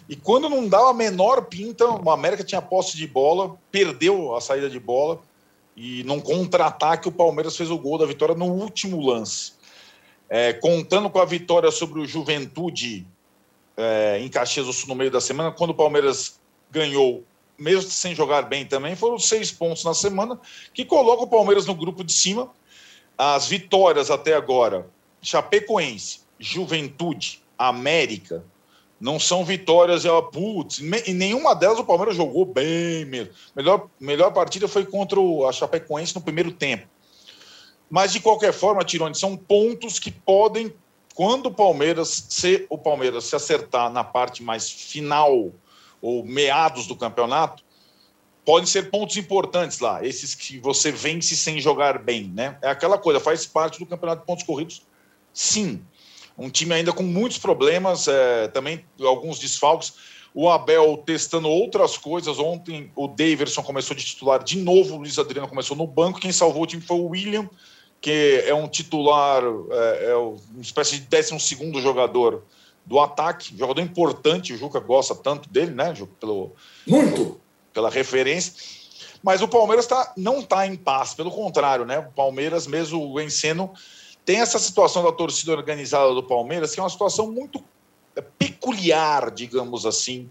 [0.08, 4.40] E quando não dava a menor pinta, o América tinha posse de bola, perdeu a
[4.40, 5.20] saída de bola
[5.76, 9.52] e num contra-ataque o Palmeiras fez o gol da vitória no último lance.
[10.28, 13.06] É, contando com a vitória sobre o Juventude
[13.76, 16.40] é, em Caxias do Sul no meio da semana, quando o Palmeiras
[16.70, 17.22] ganhou,
[17.58, 20.38] mesmo sem jogar bem também, foram seis pontos na semana,
[20.74, 22.50] que coloca o Palmeiras no grupo de cima.
[23.18, 24.86] as vitórias até agora,
[25.22, 28.44] Chapecoense, Juventude, América,
[29.00, 33.32] não são vitórias, é, putz, e nenhuma delas o Palmeiras jogou bem mesmo.
[33.54, 36.86] Melhor, melhor partida foi contra o, a Chapecoense no primeiro tempo.
[37.88, 40.72] Mas, de qualquer forma, Tirone, são pontos que podem,
[41.14, 45.52] quando o Palmeiras, se o Palmeiras se acertar na parte mais final
[46.00, 47.64] ou meados do campeonato,
[48.44, 52.56] podem ser pontos importantes lá, esses que você vence sem jogar bem, né?
[52.62, 54.82] É aquela coisa, faz parte do campeonato de pontos corridos,
[55.34, 55.82] sim.
[56.38, 59.94] Um time ainda com muitos problemas, é, também alguns desfalques.
[60.34, 62.38] O Abel testando outras coisas.
[62.38, 66.20] Ontem o Daverson começou de titular de novo, o Luiz Adriano começou no banco.
[66.20, 67.48] Quem salvou o time foi o William,
[68.02, 72.44] que é um titular, é, é uma espécie de 12 jogador
[72.86, 74.54] do ataque, jogador importante.
[74.54, 76.12] O Juca gosta tanto dele, né, Juca?
[76.18, 76.54] Pelo,
[76.86, 77.40] Muito!
[77.74, 78.54] Pela referência.
[79.22, 81.98] Mas o Palmeiras tá, não está em paz, pelo contrário, né?
[81.98, 83.70] O Palmeiras, mesmo vencendo
[84.24, 87.62] tem essa situação da torcida organizada do Palmeiras, que é uma situação muito
[88.16, 90.28] é, peculiar, digamos assim,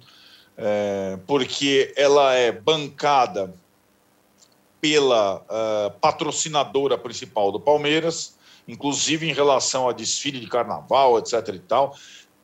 [0.57, 3.53] é, porque ela é bancada
[4.81, 8.37] pela uh, patrocinadora principal do Palmeiras,
[8.67, 11.33] inclusive em relação a desfile de carnaval, etc.
[11.55, 11.95] e tal.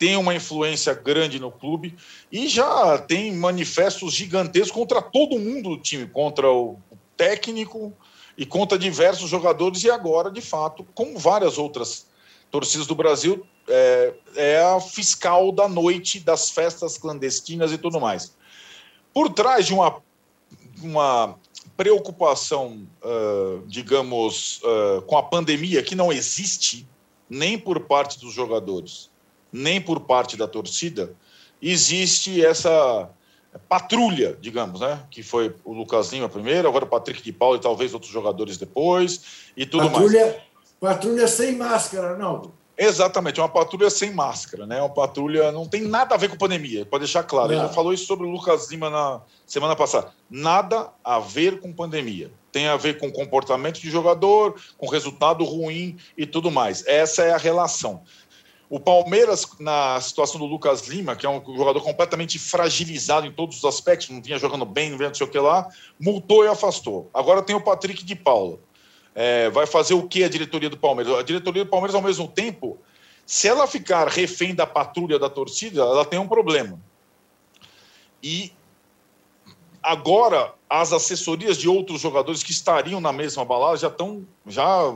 [0.01, 1.95] Tem uma influência grande no clube
[2.31, 6.79] e já tem manifestos gigantescos contra todo mundo do time, contra o
[7.15, 7.93] técnico,
[8.35, 12.07] e conta diversos jogadores, e agora, de fato, como várias outras
[12.49, 18.35] torcidas do Brasil, é, é a fiscal da noite, das festas clandestinas e tudo mais.
[19.13, 20.01] Por trás de uma,
[20.81, 21.35] uma
[21.77, 26.89] preocupação, uh, digamos, uh, com a pandemia, que não existe
[27.29, 29.10] nem por parte dos jogadores,
[29.51, 31.13] nem por parte da torcida,
[31.61, 33.09] existe essa
[33.67, 35.03] patrulha, digamos, né?
[35.09, 38.57] Que foi o Lucas Lima primeiro, agora o Patrick de Paulo e talvez outros jogadores
[38.57, 40.37] depois e tudo patrulha, mais.
[40.79, 42.53] Patrulha sem máscara, não.
[42.77, 44.79] Exatamente, uma patrulha sem máscara, né?
[44.79, 47.49] Uma patrulha não tem nada a ver com pandemia, pode deixar claro.
[47.49, 47.59] Não.
[47.59, 50.11] Ele já falou isso sobre o Lucas Lima na semana passada.
[50.29, 52.31] Nada a ver com pandemia.
[52.51, 56.85] Tem a ver com comportamento de jogador, com resultado ruim e tudo mais.
[56.87, 58.01] Essa é a relação.
[58.71, 63.57] O Palmeiras, na situação do Lucas Lima, que é um jogador completamente fragilizado em todos
[63.57, 65.67] os aspectos, não vinha jogando bem, não vinha não sei o que lá,
[65.99, 67.09] multou e afastou.
[67.13, 68.57] Agora tem o Patrick de Paula.
[69.13, 71.13] É, vai fazer o que a diretoria do Palmeiras?
[71.13, 72.79] A diretoria do Palmeiras, ao mesmo tempo,
[73.25, 76.79] se ela ficar refém da patrulha da torcida, ela tem um problema.
[78.23, 78.53] E
[79.83, 84.93] agora as assessorias de outros jogadores que estariam na mesma balada já estão já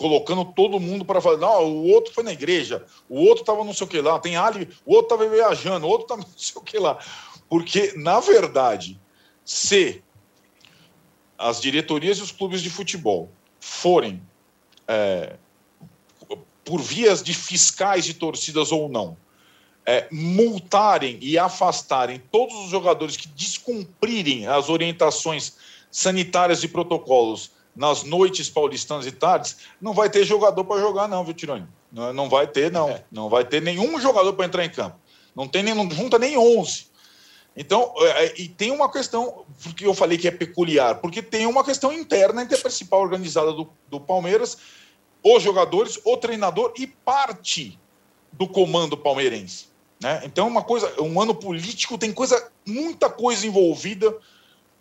[0.00, 3.74] colocando todo mundo para falar, não, o outro foi na igreja, o outro estava não
[3.74, 6.54] sei o que lá, tem ali, o outro estava viajando, o outro estava não sei
[6.56, 6.98] o que lá.
[7.50, 8.98] Porque, na verdade,
[9.44, 10.02] se
[11.36, 13.28] as diretorias e os clubes de futebol
[13.60, 14.22] forem,
[14.88, 15.36] é,
[16.64, 19.18] por vias de fiscais de torcidas ou não,
[19.84, 25.58] é, multarem e afastarem todos os jogadores que descumprirem as orientações
[25.90, 31.24] sanitárias e protocolos nas noites paulistanas e tardes, não vai ter jogador para jogar, não,
[31.24, 31.66] viu, Tironi?
[31.90, 32.90] Não, não vai ter, não.
[32.90, 33.02] É.
[33.10, 34.98] Não vai ter nenhum jogador para entrar em campo.
[35.34, 36.88] Não tem nem, não junta nem 11.
[37.56, 41.46] Então, é, é, e tem uma questão, porque eu falei que é peculiar, porque tem
[41.46, 44.58] uma questão interna entre a principal organizada do, do Palmeiras,
[45.24, 47.78] os jogadores, o treinador e parte
[48.30, 49.68] do comando palmeirense.
[50.02, 50.20] Né?
[50.26, 54.14] Então, uma coisa, um ano político tem coisa, muita coisa envolvida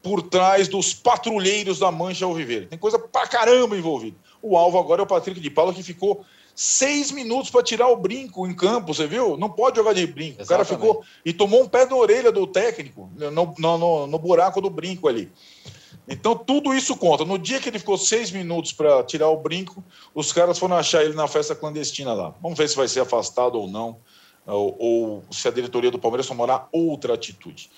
[0.01, 2.67] por trás dos patrulheiros da Mancha Alviverde.
[2.67, 4.17] Tem coisa pra caramba envolvida.
[4.41, 6.25] O alvo agora é o Patrick de Paula, que ficou
[6.55, 9.37] seis minutos para tirar o brinco em campo, você viu?
[9.37, 10.41] Não pode jogar de brinco.
[10.41, 10.45] Exatamente.
[10.45, 14.59] O cara ficou e tomou um pé na orelha do técnico, no, no, no, buraco
[14.59, 15.31] do brinco ali.
[16.07, 17.23] Então, tudo isso conta.
[17.23, 19.83] No dia que ele ficou seis minutos para tirar o brinco,
[20.13, 22.33] os caras foram achar ele na festa clandestina lá.
[22.41, 23.97] Vamos ver se vai ser afastado ou não,
[24.45, 27.69] ou, ou se a diretoria do Palmeiras tomará outra atitude.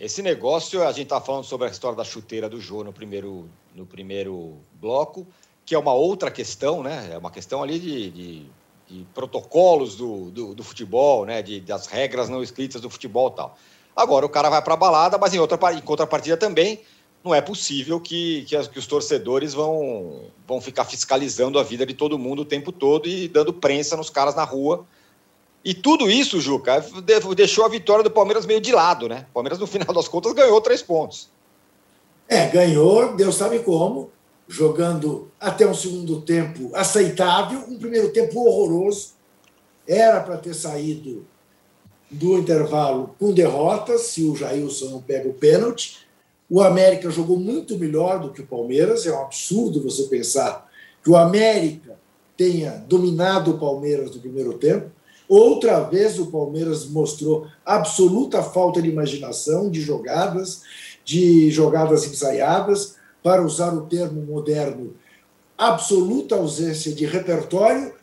[0.00, 3.46] Esse negócio, a gente está falando sobre a história da chuteira do Jô no primeiro,
[3.74, 5.26] no primeiro bloco,
[5.66, 7.10] que é uma outra questão, né?
[7.12, 8.46] É uma questão ali de, de,
[8.88, 11.42] de protocolos do, do, do, futebol, né?
[11.42, 13.58] De, das regras não escritas do futebol e tal.
[13.94, 16.80] Agora, o cara vai para a balada, mas em, outra, em contrapartida também
[17.22, 21.84] não é possível que, que, as, que, os torcedores vão, vão ficar fiscalizando a vida
[21.84, 24.86] de todo mundo o tempo todo e dando prensa nos caras na rua
[25.64, 26.84] e tudo isso, Juca,
[27.36, 29.26] deixou a vitória do Palmeiras meio de lado, né?
[29.30, 31.28] O Palmeiras, no final das contas, ganhou três pontos.
[32.26, 34.10] É, ganhou, Deus sabe como,
[34.48, 39.10] jogando até um segundo tempo aceitável, um primeiro tempo horroroso.
[39.86, 41.26] Era para ter saído
[42.10, 46.06] do intervalo com derrotas, se o Jailson não pega o pênalti.
[46.48, 50.68] O América jogou muito melhor do que o Palmeiras, é um absurdo você pensar
[51.02, 51.98] que o América
[52.36, 54.90] tenha dominado o Palmeiras no primeiro tempo.
[55.30, 60.62] Outra vez o Palmeiras mostrou absoluta falta de imaginação, de jogadas,
[61.04, 64.92] de jogadas ensaiadas, para usar o termo moderno,
[65.56, 67.94] absoluta ausência de repertório,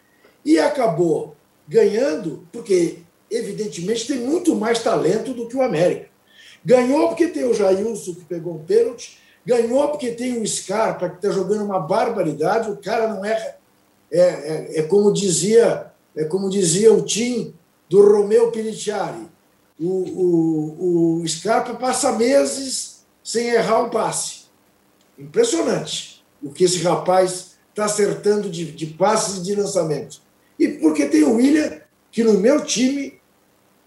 [0.45, 1.36] e acabou
[1.67, 2.99] ganhando, porque
[3.30, 6.07] evidentemente tem muito mais talento do que o América.
[6.63, 11.17] Ganhou porque tem o Jailson que pegou um pênalti, ganhou porque tem o Scarpa que
[11.17, 13.57] está jogando uma barbaridade, o cara não é,
[14.09, 17.53] é, é, é como dizia é como dizia o Tim
[17.88, 19.28] do Romeu Piniciari,
[19.80, 24.45] o, o, o Scarpa passa meses sem errar um passe.
[25.18, 30.22] Impressionante o que esse rapaz está acertando de, de passes e de lançamento.
[30.59, 31.80] E porque tem o William,
[32.11, 33.20] que no meu time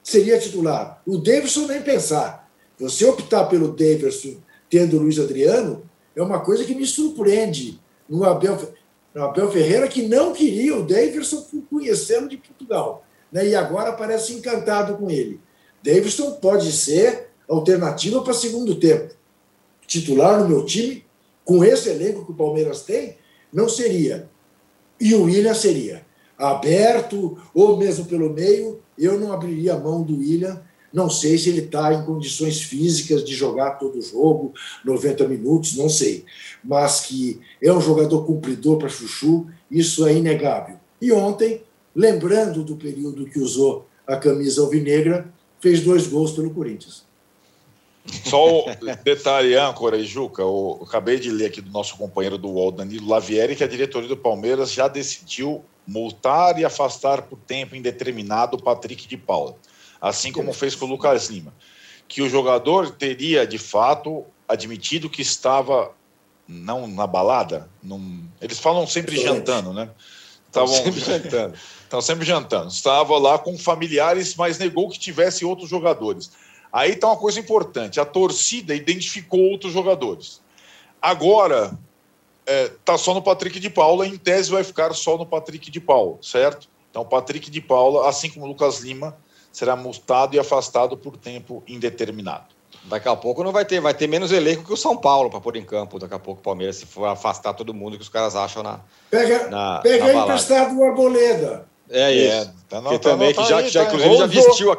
[0.03, 1.03] seria titular.
[1.05, 2.49] O Davidson nem pensar.
[2.78, 4.37] Você optar pelo Davidson
[4.68, 5.83] tendo o Luiz Adriano
[6.14, 8.72] é uma coisa que me surpreende no Abel,
[9.14, 13.04] no Abel Ferreira, que não queria o Davidson conhecendo de Portugal.
[13.32, 13.48] Né?
[13.48, 15.40] E agora parece encantado com ele.
[15.82, 19.14] Davidson pode ser alternativa para segundo tempo.
[19.86, 21.04] Titular no meu time,
[21.44, 23.16] com esse elenco que o Palmeiras tem,
[23.52, 24.28] não seria.
[25.00, 26.06] E o William seria.
[26.38, 30.62] Aberto, ou mesmo pelo meio, eu não abriria a mão do William.
[30.93, 34.53] Não sei se ele está em condições físicas de jogar todo o jogo,
[34.84, 36.24] 90 minutos, não sei.
[36.64, 40.76] Mas que é um jogador cumpridor para Chuchu, isso é inegável.
[41.01, 41.62] E ontem,
[41.95, 47.09] lembrando do período que usou a camisa alvinegra, fez dois gols pelo Corinthians.
[48.24, 48.64] Só o
[49.05, 53.09] detalhe, âncora e Juca, eu acabei de ler aqui do nosso companheiro do UOL, Danilo
[53.09, 58.62] Lavieri, que a diretoria do Palmeiras já decidiu multar e afastar por tempo indeterminado o
[58.62, 59.57] Patrick de Paula,
[60.01, 61.55] assim como fez com o Lucas Lima.
[62.09, 65.92] Que o jogador teria, de fato, admitido que estava
[66.48, 68.26] não na balada, num...
[68.40, 69.90] eles falam sempre jantando, né?
[70.48, 71.55] Estavam sempre jantando.
[71.84, 72.68] Estavam sempre jantando.
[72.68, 76.32] Estava lá com familiares, mas negou que tivesse outros jogadores.
[76.72, 80.40] Aí está uma coisa importante: a torcida identificou outros jogadores.
[81.01, 81.78] Agora
[82.44, 85.70] está é, tá só no Patrick de Paula, em tese vai ficar só no Patrick
[85.70, 86.68] de Paula, certo?
[86.90, 89.16] Então, Patrick de Paula, assim como Lucas Lima,
[89.53, 92.46] será multado e afastado por tempo indeterminado.
[92.84, 95.40] Daqui a pouco não vai ter, vai ter menos elenco que o São Paulo para
[95.40, 95.98] pôr em campo.
[95.98, 98.80] Daqui a pouco o Palmeiras, se for afastar todo mundo que os caras acham na.
[99.11, 101.66] Pega, na, pega na emprestado o Arboleda.
[101.90, 102.51] É isso.
[102.51, 104.78] É, tá que também, que já, aí, já, tá inclusive, já vestiu a.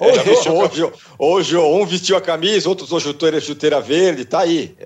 [0.00, 4.40] É, já vestiu, hoje, hoje um vestiu a camisa, outros usou chuteira, chuteira verde, tá
[4.40, 4.76] aí.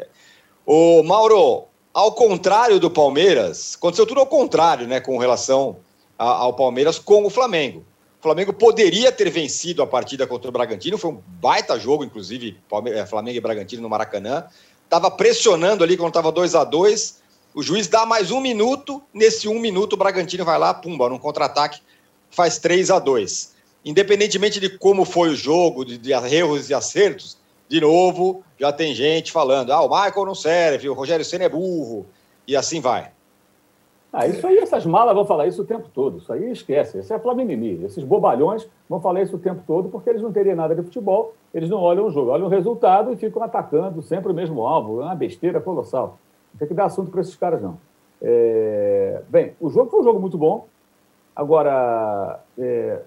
[0.64, 5.76] O Mauro, ao contrário do Palmeiras, aconteceu tudo ao contrário, né, com relação
[6.18, 7.84] a, ao Palmeiras com o Flamengo.
[8.23, 12.57] O Flamengo poderia ter vencido a partida contra o Bragantino, foi um baita jogo, inclusive,
[12.87, 14.45] é, Flamengo e Bragantino no Maracanã.
[14.85, 17.20] Estava pressionando ali quando estava 2 a 2
[17.53, 21.18] O juiz dá mais um minuto, nesse um minuto o Bragantino vai lá, pumba, num
[21.18, 21.81] contra-ataque,
[22.31, 23.55] faz 3 a 2
[23.85, 27.37] Independentemente de como foi o jogo, de, de erros e acertos,
[27.68, 31.49] de novo, já tem gente falando: ah, o Michael não serve, o Rogério Senna é
[31.49, 32.07] burro,
[32.47, 33.11] e assim vai.
[34.13, 36.19] Ah, isso aí, essas malas vão falar isso o tempo todo.
[36.19, 36.99] Isso aí esquece.
[36.99, 37.83] Isso é Flamimimi.
[37.83, 41.33] Esses bobalhões vão falar isso o tempo todo porque eles não teriam nada de futebol,
[41.55, 45.01] eles não olham o jogo, olham o resultado e ficam atacando sempre o mesmo alvo.
[45.01, 46.19] É uma besteira colossal.
[46.53, 47.79] Não tem que dar assunto para esses caras, não.
[48.21, 49.23] É...
[49.31, 50.67] Bem, o jogo foi um jogo muito bom.
[51.35, 53.01] Agora, é...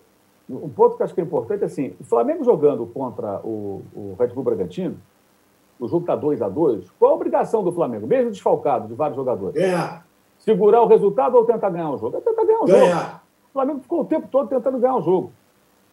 [0.50, 3.84] um ponto que eu acho que é importante é assim: o Flamengo jogando contra o,
[3.96, 4.98] o Red Bull Bragantino,
[5.80, 9.16] o jogo está 2 a 2 qual a obrigação do Flamengo, mesmo desfalcado de vários
[9.16, 9.62] jogadores?
[9.62, 10.04] É
[10.46, 12.18] segurar o resultado ou tentar ganhar o jogo?
[12.18, 12.96] É tentar ganhar o ganhar.
[12.96, 13.20] jogo.
[13.50, 15.32] O Flamengo ficou o tempo todo tentando ganhar o jogo.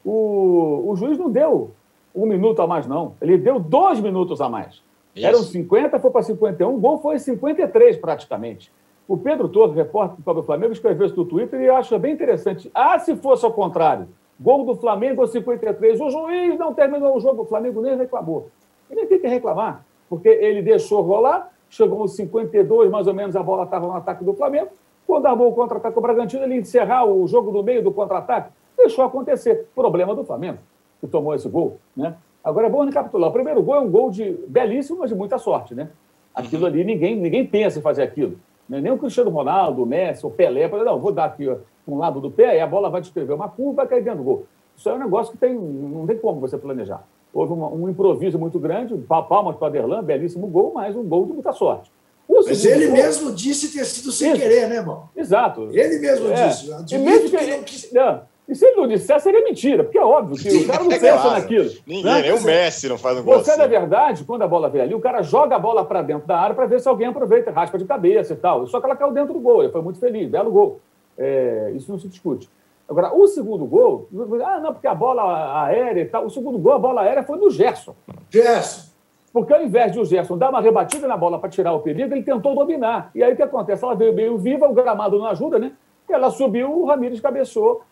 [0.05, 1.70] O, o juiz não deu
[2.14, 3.14] um minuto a mais, não.
[3.20, 4.82] Ele deu dois minutos a mais.
[5.14, 5.26] Isso.
[5.26, 8.72] Eram 50, foi para 51, o gol foi 53 praticamente.
[9.07, 12.70] O Pedro Torres, repórter do Flamengo, escreveu isso no Twitter e acha bem interessante.
[12.74, 14.09] Ah, se fosse ao contrário,
[14.40, 18.48] gol do Flamengo 53, o juiz não terminou o jogo, o Flamengo nem reclamou.
[18.90, 23.43] Ele tem que reclamar, porque ele deixou rolar, chegou aos 52, mais ou menos, a
[23.43, 24.68] bola estava no ataque do Flamengo.
[25.07, 29.05] Quando armou o contra-ataque do Bragantino, ele encerrar o jogo no meio do contra-ataque, deixou
[29.05, 29.66] acontecer.
[29.75, 30.59] Problema do Flamengo,
[31.01, 31.79] que tomou esse gol.
[31.97, 32.14] Né?
[32.45, 33.31] Agora é bom recapitular.
[33.31, 35.75] O primeiro gol é um gol de belíssimo, mas de muita sorte.
[35.75, 35.89] Né?
[36.35, 36.68] Aquilo uhum.
[36.68, 38.39] ali, ninguém, ninguém pensa em fazer aquilo.
[38.68, 38.81] Né?
[38.81, 41.57] Nem o Cristiano Ronaldo, o Messi, o Pelé, não, vou dar aqui ó,
[41.89, 44.18] um lado do pé e a bola vai descrever uma curva e vai cair dentro
[44.18, 44.47] do gol.
[44.77, 47.03] Isso é um negócio que tem, não tem como você planejar.
[47.33, 51.26] Houve uma, um improviso muito grande, palmas para o Aderlan, belíssimo gol, mas um gol
[51.26, 51.91] de muita sorte.
[52.28, 52.97] O mas ele gol...
[52.97, 54.41] mesmo disse ter sido sem Isso.
[54.41, 55.09] querer, né, irmão?
[55.16, 55.68] Exato.
[55.72, 56.49] Ele mesmo é.
[56.49, 56.70] disse.
[56.91, 57.93] E mesmo que, que não quis...
[57.93, 60.93] não, E se ele não dissesse, seria mentira, porque é óbvio que o cara não
[60.93, 61.41] é pensa claro.
[61.41, 61.70] naquilo.
[61.87, 62.22] Ninguém, né?
[62.22, 63.61] nem o Messi não faz um gol Você, assim.
[63.61, 66.39] na verdade, quando a bola vem ali, o cara joga a bola para dentro da
[66.39, 68.66] área para ver se alguém aproveita, raspa de cabeça e tal.
[68.66, 70.80] Só que ela caiu dentro do gol, ele foi muito feliz, belo gol.
[71.18, 72.49] É, isso não se discute.
[72.89, 74.09] Agora, o segundo gol,
[74.45, 76.26] ah, não, porque a bola aérea e tal.
[76.26, 77.95] O segundo gol, a bola aérea foi do Gerson.
[78.30, 78.93] Gerson.
[79.33, 82.12] Porque ao invés de o Gerson dar uma rebatida na bola para tirar o perigo,
[82.12, 83.11] ele tentou dominar.
[83.14, 83.83] E aí o que acontece?
[83.83, 85.72] Ela veio meio viva, o gramado não ajuda, né?
[86.09, 87.83] Ela subiu, o Ramires cabeceou,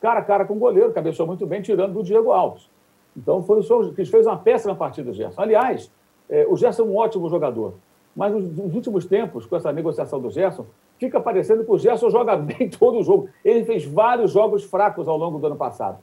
[0.00, 2.70] cara a cara com o goleiro, cabeceou muito bem, tirando do Diego Alves.
[3.16, 5.40] Então foi o que fez uma péssima partida, o Gerson.
[5.40, 5.90] Aliás,
[6.30, 7.74] é, o Gerson é um ótimo jogador.
[8.14, 10.66] Mas nos, últimos tempos, com essa negociação do Gerson,
[10.98, 13.28] fica parecendo que o Gerson joga bem todo o jogo.
[13.44, 15.98] Ele fez vários jogos fracos ao longo do ano passado.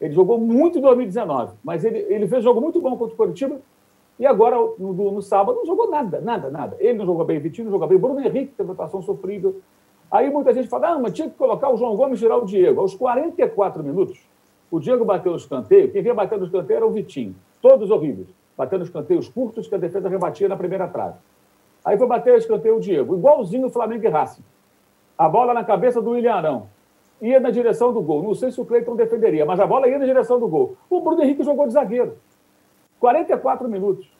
[0.00, 3.60] Ele jogou muito em 2019, mas ele, ele fez jogo muito bom contra o Curitiba
[4.18, 6.76] e agora, no, no, sábado, não jogou nada, nada, nada.
[6.78, 9.60] Ele não jogou bem, Vitinho não jogou bem, Bruno Henrique teve atuação sofrível.
[10.10, 12.44] Aí muita gente fala, ah, mas tinha que colocar o João Gomes e tirar o
[12.44, 12.80] Diego.
[12.80, 14.20] Aos 44 minutos,
[14.70, 17.34] o Diego bateu no escanteio, quem vinha batendo no escanteio era o Vitinho.
[17.60, 18.28] Todos horríveis.
[18.56, 21.16] Batendo escanteios curtos que a defesa rebatia na primeira trave.
[21.84, 24.42] Aí foi bater o escanteio o Diego, igualzinho o Flamengo e Racing.
[25.18, 26.66] A bola na cabeça do William Arão.
[27.20, 28.22] Ia na direção do gol.
[28.22, 30.76] Não sei se o Cleiton defenderia, mas a bola ia na direção do gol.
[30.88, 32.16] O Bruno Henrique jogou de zagueiro.
[32.98, 34.10] 44 minutos.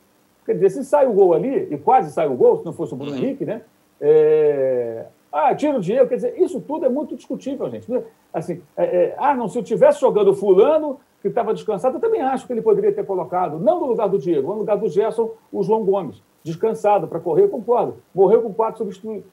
[0.45, 2.93] Quer dizer, se sai o gol ali, e quase sai o gol, se não fosse
[2.93, 3.19] o Bruno uhum.
[3.19, 3.63] Henrique, né?
[4.01, 5.07] É...
[5.37, 6.09] Ah, tira o dinheiro.
[6.09, 7.91] Quer dizer, isso tudo é muito discutível, gente.
[8.33, 9.15] Assim, é, é...
[9.19, 12.63] ah, não, se eu tivesse jogando fulano, que estava descansado, eu também acho que ele
[12.63, 16.23] poderia ter colocado, não no lugar do Diego, no lugar do Gerson, o João Gomes,
[16.45, 17.97] descansado para correr, concordo.
[18.15, 18.87] Morreu com quatro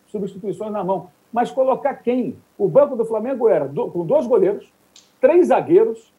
[0.08, 1.10] substituições na mão.
[1.32, 2.36] Mas colocar quem?
[2.58, 4.74] O banco do Flamengo era do, com dois goleiros,
[5.20, 6.12] três zagueiros,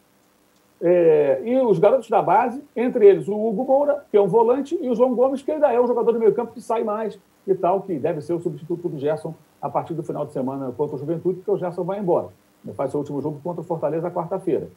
[0.81, 4.77] é, e os garotos da base, entre eles o Hugo Moura, que é um volante,
[4.81, 7.19] e o João Gomes, que ainda é um jogador de meio campo que sai mais
[7.45, 9.33] e tal, que deve ser o substituto do Gerson
[9.63, 12.27] a partir do final de semana contra o Juventude, porque o Gerson vai embora.
[12.65, 14.67] Ele faz seu último jogo contra o Fortaleza quarta-feira.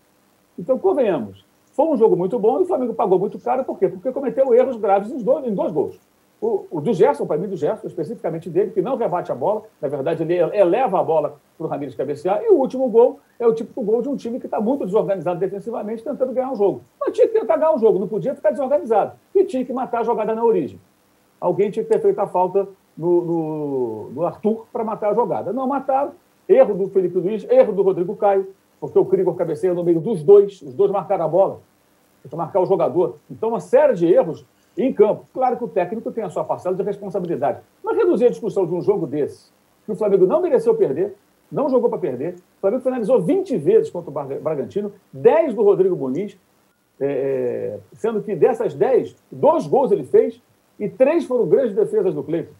[0.56, 3.88] Então, convenhamos, foi um jogo muito bom e o Flamengo pagou muito caro, por quê?
[3.88, 5.98] Porque cometeu erros graves em dois, em dois gols.
[6.40, 9.62] O, o do Gerson, para mim, do Gerson, especificamente dele, que não rebate a bola,
[9.82, 13.46] na verdade, ele eleva a bola para o Ramires cabecear, e o último gol é
[13.46, 16.82] o típico gol de um time que está muito desorganizado defensivamente, tentando ganhar o jogo.
[17.00, 19.14] Mas tinha que tentar ganhar o jogo, não podia ficar desorganizado.
[19.34, 20.78] E tinha que matar a jogada na origem.
[21.40, 25.52] Alguém tinha que ter feito a falta no, no, no Arthur para matar a jogada.
[25.52, 26.12] Não mataram.
[26.48, 28.46] Erro do Felipe Luiz, erro do Rodrigo Caio,
[28.80, 31.60] porque o Krigor cabeceia no meio dos dois, os dois marcaram a bola,
[32.28, 33.16] para marcar o jogador.
[33.28, 34.44] Então, uma série de erros
[34.76, 35.26] em campo.
[35.32, 37.60] Claro que o técnico tem a sua parcela de responsabilidade.
[37.82, 39.50] Mas reduzir a discussão de um jogo desse,
[39.84, 41.16] que o Flamengo não mereceu perder,
[41.50, 42.34] não jogou para perder.
[42.58, 46.36] O Flamengo finalizou 20 vezes contra o Bragantino, 10 do Rodrigo Muniz,
[47.00, 50.40] é, é, sendo que dessas 10, dois gols ele fez
[50.78, 52.52] e três foram grandes defesas do Cleiton.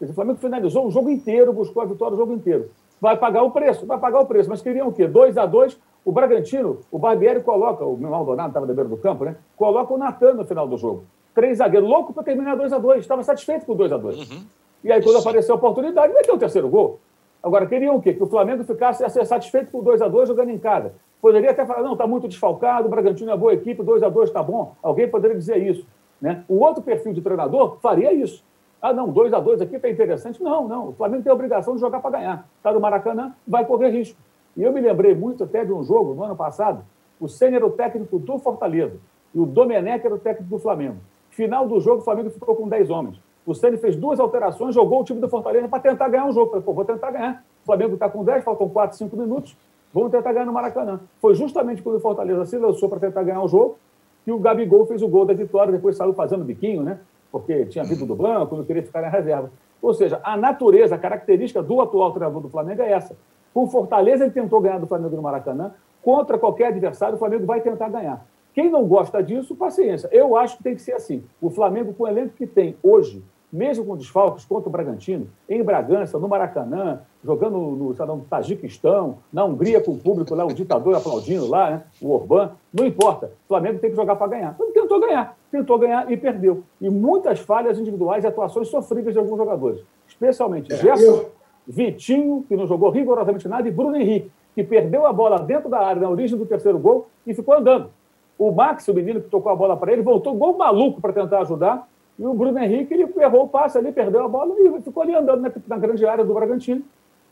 [0.00, 2.70] O Flamengo finalizou o jogo inteiro, buscou a vitória o jogo inteiro.
[3.00, 4.48] Vai pagar o preço, vai pagar o preço.
[4.48, 5.06] Mas queriam o quê?
[5.06, 9.24] 2 a 2 O Bragantino, o Barbieri coloca, o Maldonado estava na beira do campo,
[9.24, 9.36] né?
[9.56, 11.04] Coloca o Natan no final do jogo
[11.38, 14.44] três zagueiros, louco para terminar 2 a 2 Estava satisfeito com 2 a 2 uhum.
[14.82, 15.22] E aí, quando Sim.
[15.22, 17.00] apareceu a oportunidade, meteu o terceiro gol.
[17.42, 18.14] Agora, queriam o quê?
[18.14, 20.92] Que o Flamengo ficasse satisfeito com 2 a 2 jogando em casa.
[21.20, 24.28] Poderia até falar, não, está muito desfalcado, o Bragantino é boa equipe, 2 a 2
[24.28, 24.74] está bom.
[24.82, 25.84] Alguém poderia dizer isso.
[26.20, 26.44] Né?
[26.48, 28.44] O outro perfil de treinador faria isso.
[28.80, 30.42] Ah, não, 2 a 2 aqui está interessante.
[30.42, 30.88] Não, não.
[30.88, 32.48] O Flamengo tem a obrigação de jogar para ganhar.
[32.56, 34.18] Está no Maracanã, vai correr risco.
[34.56, 36.84] E eu me lembrei muito até de um jogo no ano passado.
[37.20, 38.96] O Senna era o técnico do Fortaleza
[39.34, 40.96] e o Domenech era o técnico do Flamengo.
[41.30, 43.20] Final do jogo, o Flamengo ficou com 10 homens.
[43.44, 46.50] O Ceni fez duas alterações, jogou o time do Fortaleza para tentar ganhar um jogo.
[46.50, 47.42] Falei, pô, vou tentar ganhar.
[47.62, 49.56] O Flamengo está com 10, faltam 4, 5 minutos.
[49.92, 51.00] Vamos tentar ganhar no Maracanã.
[51.20, 53.78] Foi justamente quando o Fortaleza se lançou para tentar ganhar o jogo
[54.24, 57.00] que o Gabigol fez o gol da vitória, depois saiu fazendo biquinho, né?
[57.30, 59.50] Porque tinha vindo do banco, não queria ficar na reserva.
[59.80, 63.16] Ou seja, a natureza, a característica do atual treinador do Flamengo é essa.
[63.54, 65.72] Com Fortaleza, ele tentou ganhar do Flamengo no Maracanã.
[66.02, 68.24] Contra qualquer adversário, o Flamengo vai tentar ganhar.
[68.54, 70.08] Quem não gosta disso, paciência.
[70.10, 71.22] Eu acho que tem que ser assim.
[71.40, 73.22] O Flamengo, com o elenco que tem hoje,
[73.52, 79.44] mesmo com desfalques contra o Bragantino, em Bragança, no Maracanã, jogando no, no Tajiquistão, na
[79.44, 83.26] Hungria com o público lá, o ditador aplaudindo lá, né, o Orbán, não importa.
[83.44, 84.54] O Flamengo tem que jogar para ganhar.
[84.54, 86.62] Então, tentou ganhar, tentou ganhar e perdeu.
[86.80, 91.32] E muitas falhas individuais e atuações sofríveis de alguns jogadores, especialmente é, Gerson, eu...
[91.66, 95.78] Vitinho, que não jogou rigorosamente nada, e Bruno Henrique, que perdeu a bola dentro da
[95.78, 97.90] área, na origem do terceiro gol, e ficou andando.
[98.38, 101.40] O Max, o menino que tocou a bola para ele, voltou gol maluco para tentar
[101.40, 101.88] ajudar.
[102.18, 105.14] E o Bruno Henrique, ele errou o passe ali, perdeu a bola e ficou ali
[105.14, 106.82] andando na, na grande área do Bragantino.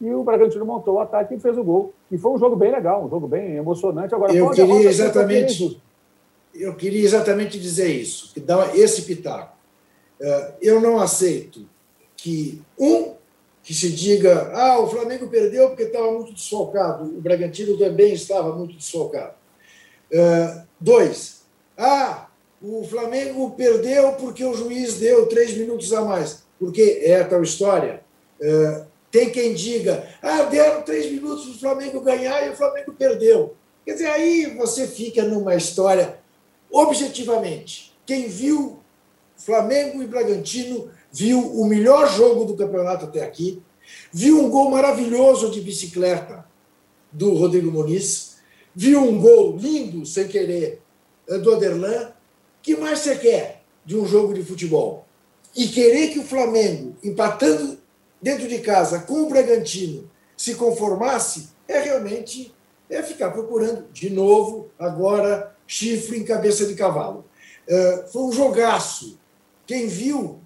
[0.01, 1.93] E o Bragantino montou o ataque e fez o gol.
[2.11, 4.15] E foi um jogo bem legal, um jogo bem emocionante.
[4.15, 5.81] Agora, eu queria exatamente,
[6.59, 9.57] eu queria exatamente dizer isso, que dá esse pitaco.
[10.21, 11.69] É, eu não aceito
[12.17, 13.15] que um
[13.63, 18.55] que se diga, ah, o Flamengo perdeu porque estava muito desfalcado, o Bragantino também estava
[18.55, 19.35] muito desfalcado.
[20.13, 21.43] Uh, dois,
[21.77, 22.29] ah,
[22.63, 26.45] o Flamengo perdeu porque o juiz deu três minutos a mais.
[26.59, 28.03] Porque é a tal história.
[28.41, 32.93] Uh, tem quem diga, ah, deram três minutos para o Flamengo ganhar e o Flamengo
[32.93, 33.55] perdeu.
[33.85, 36.19] Quer dizer, aí você fica numa história,
[36.77, 37.97] objetivamente.
[38.05, 38.79] Quem viu
[39.37, 43.63] Flamengo e Bragantino viu o melhor jogo do campeonato até aqui,
[44.13, 46.45] viu um gol maravilhoso de bicicleta
[47.11, 48.37] do Rodrigo Muniz,
[48.75, 50.83] viu um gol lindo, sem querer,
[51.29, 52.13] eh, do Aderlan.
[52.63, 55.07] que mais você quer de um jogo de futebol?
[55.55, 57.79] E querer que o Flamengo, empatando
[58.21, 62.53] dentro de casa com o Bragantino, se conformasse, é realmente
[62.91, 67.25] é ficar procurando de novo, agora, chifre em cabeça de cavalo.
[67.69, 69.19] Uh, foi um jogaço.
[69.67, 70.39] Quem viu,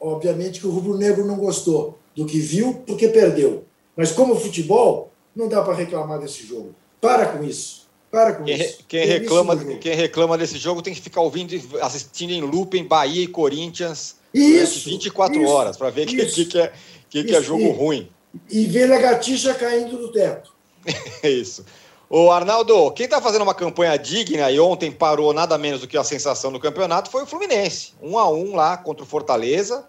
[0.00, 3.64] obviamente que o rubro-negro não gostou do que viu, porque perdeu.
[3.96, 6.74] Mas como futebol, não dá para reclamar desse jogo.
[7.00, 7.88] Para com isso.
[8.10, 8.84] Para com quem, isso.
[8.88, 13.22] Quem reclama, quem reclama desse jogo tem que ficar ouvindo, assistindo em loop em Bahia
[13.22, 16.72] e Corinthians isso, 24 isso, horas para ver o que, que, que, é,
[17.08, 18.08] que, que é jogo e, ruim.
[18.48, 20.52] E ver lagartixa caindo do teto.
[21.22, 21.64] Isso.
[22.12, 25.96] O Arnaldo, quem está fazendo uma campanha digna e ontem parou nada menos do que
[25.96, 27.94] a sensação do campeonato foi o Fluminense.
[28.02, 29.88] Um a um lá contra o Fortaleza.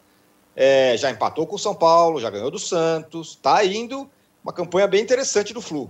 [0.56, 3.30] É, já empatou com o São Paulo, já ganhou do Santos.
[3.30, 4.08] Está indo
[4.44, 5.90] uma campanha bem interessante do Flu.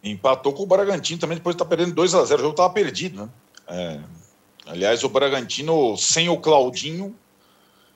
[0.00, 3.22] Empatou com o Bragantino também, depois está perdendo 2 a 0 O jogo estava perdido,
[3.22, 3.28] né?
[3.66, 4.00] É,
[4.64, 7.12] aliás, o Bragantino sem o Claudinho,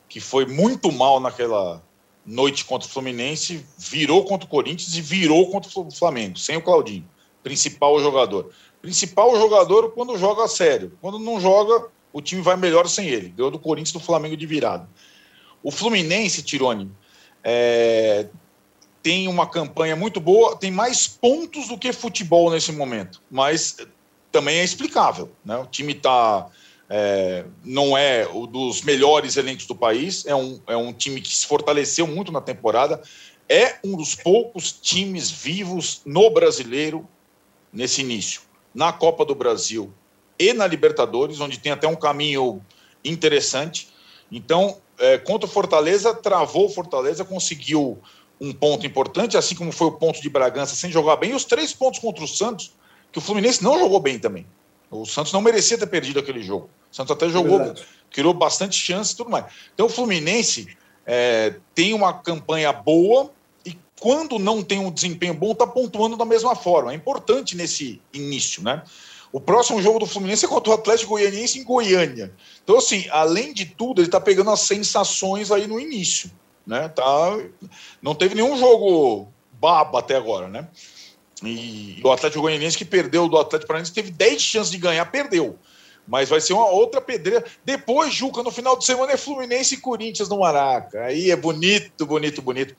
[0.09, 1.81] que foi muito mal naquela
[2.27, 6.63] noite contra o Fluminense, virou contra o Corinthians e virou contra o Flamengo, sem o
[6.63, 7.09] Claudinho,
[7.43, 8.51] principal jogador.
[8.81, 10.93] Principal jogador quando joga sério.
[11.01, 13.29] Quando não joga, o time vai melhor sem ele.
[13.29, 14.89] Ganhou do Corinthians do Flamengo de virada.
[15.63, 16.91] O Fluminense, Tirone,
[17.45, 18.27] é,
[19.03, 23.77] tem uma campanha muito boa, tem mais pontos do que futebol nesse momento, mas
[24.33, 25.31] também é explicável.
[25.45, 25.57] Né?
[25.59, 26.49] O time está
[26.89, 31.35] é, não é o dos melhores elencos do país, é um, é um time que
[31.35, 33.01] se fortaleceu muito na temporada,
[33.49, 37.09] é um dos poucos times vivos no brasileiro
[37.73, 38.43] nesse início,
[38.75, 39.93] na Copa do Brasil
[40.39, 42.65] e na Libertadores, onde tem até um caminho
[43.05, 43.89] interessante.
[44.31, 47.99] Então, é, contra o Fortaleza, travou o Fortaleza, conseguiu
[48.41, 51.45] um ponto importante, assim como foi o ponto de Bragança sem jogar bem, e os
[51.45, 52.73] três pontos contra o Santos,
[53.13, 54.47] que o Fluminense não jogou bem também.
[54.91, 56.71] O Santos não merecia ter perdido aquele jogo.
[56.91, 57.75] O Santos até jogou, é
[58.11, 59.47] criou bastante chance e tudo mais.
[59.75, 63.31] Então o Fluminense é, tem uma campanha boa
[64.01, 66.93] quando não tem um desempenho bom, está pontuando da mesma forma.
[66.93, 68.83] É importante nesse início, né?
[69.33, 72.33] O próximo jogo do Fluminense é contra o Atlético Goianiense em Goiânia.
[72.65, 76.31] Então, assim, além de tudo, ele está pegando as sensações aí no início.
[76.67, 76.89] Né?
[76.89, 77.39] Tá...
[78.03, 80.67] Não teve nenhum jogo baba até agora, né?
[81.45, 85.59] E o Atlético Goianiense que perdeu do Atlético Paranaense teve 10 chances de ganhar, perdeu.
[86.07, 87.45] Mas vai ser uma outra pedreira.
[87.65, 91.05] Depois, Juca, no final de semana é Fluminense e Corinthians no Maraca.
[91.05, 92.75] Aí é bonito, bonito, bonito.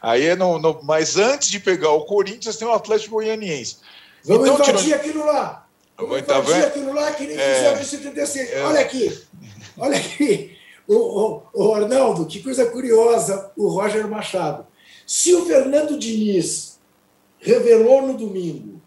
[0.00, 0.80] Aí é no, no...
[0.82, 3.78] Mas antes de pegar o Corinthians, tem o Atlético Goianiense.
[4.24, 5.00] Vamos então, invadir tirando...
[5.00, 5.66] aquilo lá.
[5.98, 7.54] Vamos tá invadir aquilo lá que nem é...
[7.54, 8.52] fizeram em 76.
[8.52, 8.62] É...
[8.62, 9.22] Olha aqui.
[9.76, 10.56] Olha aqui.
[10.88, 14.66] O, o, o Arnaldo, que coisa curiosa, o Roger Machado.
[15.06, 16.78] Se o Fernando Diniz
[17.38, 18.80] revelou no domingo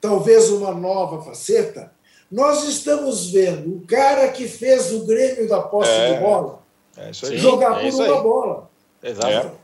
[0.00, 1.92] talvez uma nova faceta,
[2.30, 6.60] nós estamos vendo o cara que fez o Grêmio da posse é, de bola
[6.96, 8.22] é jogar é por uma aí.
[8.22, 8.70] bola.
[9.02, 9.59] Exato.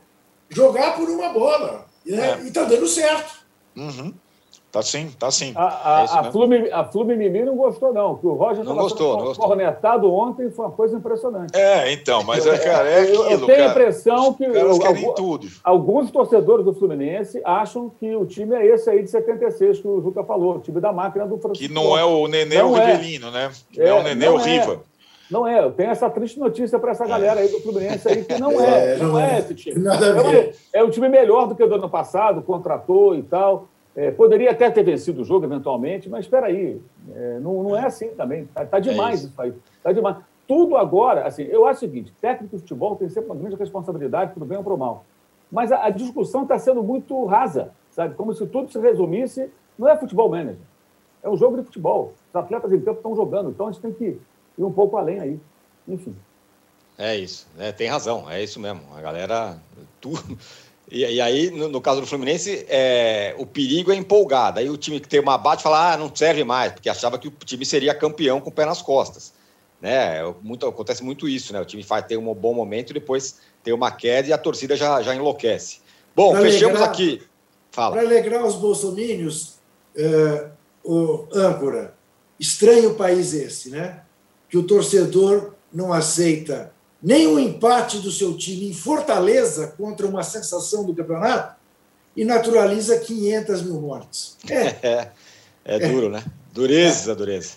[0.49, 1.85] Jogar por uma bola.
[2.05, 2.41] Né?
[2.43, 3.45] E está dando certo.
[3.75, 4.13] Uhum.
[4.71, 5.53] Tá sim, tá sim.
[5.55, 8.15] A, a, é a, Flume, a Flume Mimi não gostou, não.
[8.15, 9.47] Que o Roger não gostou, não gostou.
[9.47, 11.57] cornetado ontem foi uma coisa impressionante.
[11.57, 13.23] É, então, mas é, cara, é aquilo.
[13.23, 15.47] Eu, tenho a impressão que os querem tudo.
[15.63, 20.01] alguns torcedores do Fluminense acham que o time é esse aí de 76 que o
[20.01, 21.65] Juca falou, o time da máquina do Francisco.
[21.65, 22.93] Que não é o Nenê não o é.
[22.93, 23.51] Rivelino, né?
[23.71, 24.81] Que é, é o Nenê o Riva.
[25.29, 25.33] É.
[25.33, 28.39] Não é, eu tenho essa triste notícia para essa galera aí do Fluminense aí que
[28.39, 29.85] não é, é não, é esse time.
[30.73, 33.67] É, é um time melhor do que o do ano passado, contratou e tal.
[33.95, 36.79] É, poderia até ter vencido o jogo eventualmente, mas espera aí,
[37.15, 38.43] é, não, não, é assim também.
[38.43, 39.27] Está tá demais é isso.
[39.27, 39.41] isso.
[39.41, 39.53] aí.
[39.75, 40.17] Está demais.
[40.47, 44.33] Tudo agora, assim, eu acho o seguinte: técnico de futebol tem sempre uma grande responsabilidade,
[44.33, 45.03] para o bem ou para o mal.
[45.51, 48.15] Mas a, a discussão está sendo muito rasa, sabe?
[48.15, 49.49] Como se tudo se resumisse.
[49.77, 50.57] Não é futebol manager,
[51.21, 52.13] é um jogo de futebol.
[52.29, 54.19] Os atletas em campo estão jogando, então a gente tem que
[54.57, 55.39] ir um pouco além aí.
[55.87, 56.15] Enfim.
[56.97, 58.81] É isso, é, tem razão, é isso mesmo.
[58.95, 59.61] A galera.
[60.01, 60.37] Tudo
[60.89, 64.59] e, e aí, no, no, caso do Fluminense, é, o perigo é empolgado.
[64.59, 67.27] Aí o time que tem uma bate fala, ah, não serve mais, porque achava que
[67.27, 69.33] o time seria campeão com o pé nas costas.
[69.81, 70.23] Né?
[70.41, 71.59] Muito, acontece muito isso, né?
[71.59, 74.75] O time faz ter um bom momento e depois tem uma queda e a torcida
[74.75, 75.81] já, já enlouquece.
[76.15, 77.23] Bom, pra fechamos alegrar, aqui.
[77.69, 77.95] Fala.
[77.95, 79.59] Para alegrar os bolsomínios,
[79.95, 80.49] uh,
[80.83, 81.93] o âncora,
[82.39, 84.01] estranho país esse, né?
[84.49, 86.71] Que o torcedor não aceita
[87.01, 91.55] nem um empate do seu time em Fortaleza contra uma sensação do campeonato
[92.15, 94.37] e naturaliza 500 mil mortes.
[94.49, 95.11] É, é,
[95.63, 96.23] é duro, né?
[96.51, 97.15] Dureza, é.
[97.15, 97.51] dureza.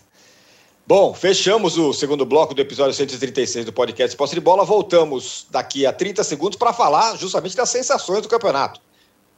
[0.87, 4.65] Bom, fechamos o segundo bloco do episódio 136 do podcast Posse de Bola.
[4.65, 8.81] Voltamos daqui a 30 segundos para falar justamente das sensações do campeonato.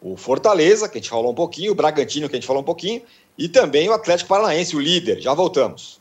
[0.00, 2.64] O Fortaleza, que a gente falou um pouquinho, o Bragantino, que a gente falou um
[2.64, 3.02] pouquinho,
[3.38, 5.20] e também o Atlético Paranaense, o líder.
[5.20, 6.00] Já voltamos.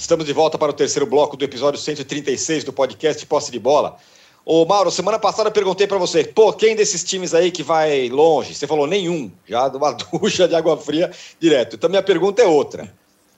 [0.00, 3.98] Estamos de volta para o terceiro bloco do episódio 136 do podcast Posse de Bola.
[4.46, 8.08] Ô Mauro, semana passada eu perguntei para você, pô, quem desses times aí que vai
[8.08, 8.54] longe?
[8.54, 11.76] Você falou nenhum, já uma ducha de água fria direto.
[11.76, 12.90] Então minha pergunta é outra.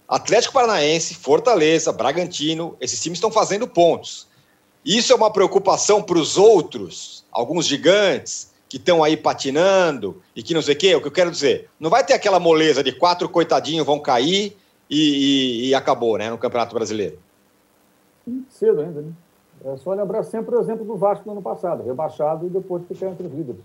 [0.08, 4.28] Atlético Paranaense, Fortaleza, Bragantino, esses times estão fazendo pontos.
[4.84, 10.54] Isso é uma preocupação para os outros, alguns gigantes que estão aí patinando e que
[10.54, 10.94] não sei o quê.
[10.94, 14.56] O que eu quero dizer, não vai ter aquela moleza de quatro coitadinhos vão cair
[14.92, 17.18] e, e, e acabou, né, no Campeonato Brasileiro.
[18.50, 19.12] Cedo ainda, né?
[19.64, 23.06] É só lembrar sempre o exemplo do Vasco no ano passado, rebaixado e depois ficar
[23.06, 23.62] entre os líderes.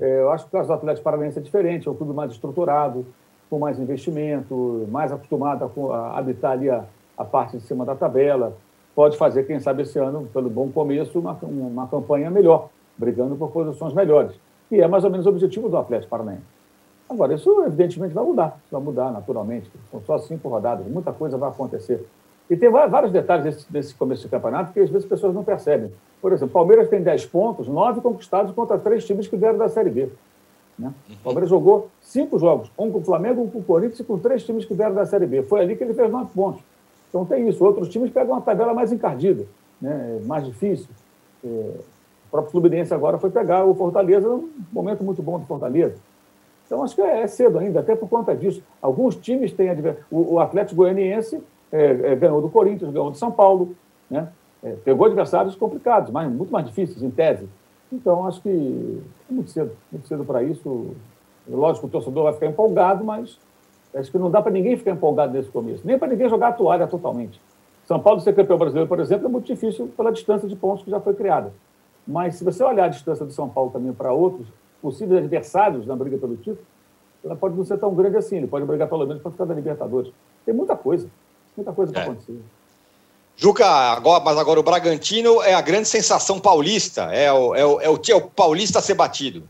[0.00, 2.32] É, eu acho que o caso do Atlético Paranaense é diferente, é um clube mais
[2.32, 3.06] estruturado,
[3.48, 6.84] com mais investimento, mais acostumado a, a habitar ali a,
[7.16, 8.56] a parte de cima da tabela,
[8.94, 13.50] pode fazer, quem sabe, esse ano, pelo bom começo, uma, uma campanha melhor, brigando por
[13.50, 14.34] posições melhores.
[14.70, 16.55] E é mais ou menos o objetivo do Atlético Paranaense.
[17.08, 19.70] Agora, isso evidentemente vai mudar, vai mudar naturalmente.
[19.90, 22.04] São só cinco rodadas, muita coisa vai acontecer.
[22.48, 25.42] E tem vários detalhes desse, desse começo de campeonato que às vezes as pessoas não
[25.42, 25.92] percebem.
[26.20, 29.90] Por exemplo, Palmeiras tem 10 pontos, 9 conquistados contra três times que vieram da Série
[29.90, 30.08] B.
[30.78, 30.92] Né?
[31.08, 31.18] O uhum.
[31.24, 34.44] Palmeiras jogou cinco jogos, um com o Flamengo, um com o Corinthians e com três
[34.44, 35.42] times que vieram da Série B.
[35.42, 36.62] Foi ali que ele fez 9 pontos.
[37.08, 37.64] Então tem isso.
[37.64, 39.44] Outros times pegam uma tabela mais encardida,
[39.80, 40.20] né?
[40.24, 40.88] mais difícil.
[41.44, 45.96] É, o próprio Fluminense agora foi pegar o Fortaleza, um momento muito bom do Fortaleza.
[46.66, 48.62] Então acho que é cedo ainda, até por conta disso.
[48.82, 49.70] Alguns times têm
[50.10, 51.42] o, o Atlético Goianiense
[51.72, 53.74] é, é, ganhou do Corinthians, ganhou do São Paulo,
[54.10, 54.28] né?
[54.62, 57.48] É, pegou adversários complicados, mas muito mais difíceis, em tese.
[57.92, 60.94] Então acho que é muito cedo, muito cedo para isso.
[61.48, 63.38] Lógico, o torcedor vai ficar empolgado, mas
[63.96, 66.52] Acho que não dá para ninguém ficar empolgado nesse começo, nem para ninguém jogar a
[66.52, 67.40] toalha totalmente.
[67.84, 70.90] São Paulo ser campeão brasileiro, por exemplo, é muito difícil pela distância de pontos que
[70.90, 71.52] já foi criada.
[72.06, 74.46] Mas se você olhar a distância do São Paulo também para outros
[74.86, 76.64] possíveis adversários na briga pelo título,
[77.24, 78.36] ela pode não ser tão grande assim.
[78.36, 80.12] Ele pode brigar pelo menos para ficar da Libertadores.
[80.44, 81.08] Tem muita coisa,
[81.56, 82.04] muita coisa para é.
[82.04, 82.38] acontecer.
[83.34, 87.80] Juca, agora, mas agora o Bragantino é a grande sensação paulista, é o, é o,
[87.80, 89.42] é o, é o paulista a ser batido.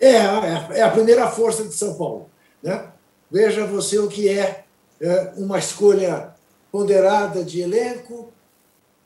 [0.00, 2.30] É, é, é a primeira força de São Paulo.
[2.62, 2.88] Né?
[3.30, 4.64] Veja você o que é,
[5.00, 6.34] é uma escolha
[6.72, 8.32] ponderada de elenco,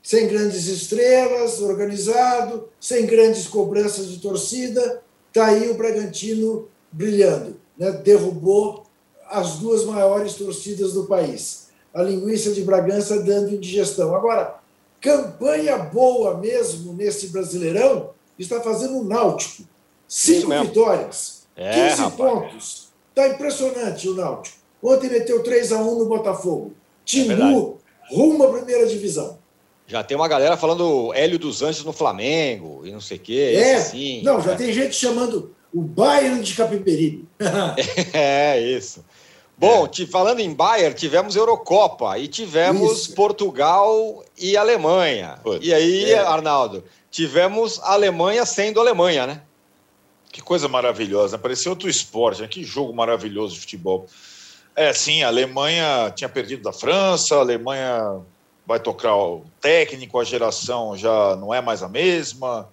[0.04, 5.02] sem grandes estrelas, organizado, sem grandes cobranças de torcida.
[5.34, 7.56] Está aí o Bragantino brilhando.
[7.76, 7.90] Né?
[7.90, 8.86] Derrubou
[9.28, 11.70] as duas maiores torcidas do país.
[11.92, 14.14] A linguiça de Bragança dando indigestão.
[14.14, 14.60] Agora,
[15.00, 19.64] campanha boa mesmo nesse Brasileirão está fazendo o Náutico.
[20.06, 22.14] Cinco vitórias, é, 15 rapaz.
[22.14, 24.56] pontos Está impressionante o Náutico.
[24.80, 26.74] Ontem meteu 3 a 1 no Botafogo.
[27.04, 29.36] Timbu é rumo à primeira divisão.
[29.86, 33.54] Já tem uma galera falando Hélio dos Anjos no Flamengo e não sei o quê.
[33.56, 34.56] É, assim, não, já é.
[34.56, 37.28] tem gente chamando o Bayern de Capiberibe.
[38.12, 39.04] é, isso.
[39.56, 40.06] Bom, é.
[40.06, 43.14] falando em Bayern, tivemos Eurocopa e tivemos isso.
[43.14, 45.38] Portugal e Alemanha.
[45.42, 46.18] Putz, e aí, é.
[46.18, 49.42] Arnaldo, tivemos Alemanha sendo Alemanha, né?
[50.32, 51.38] Que coisa maravilhosa.
[51.38, 52.48] Parecia outro esporte, né?
[52.48, 54.06] que jogo maravilhoso de futebol.
[54.74, 58.20] É, sim, a Alemanha tinha perdido da França, a Alemanha
[58.66, 62.68] vai tocar o técnico, a geração já não é mais a mesma,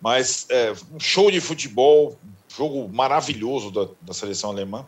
[0.00, 2.16] mas é, um show de futebol,
[2.56, 4.86] jogo maravilhoso da, da seleção alemã.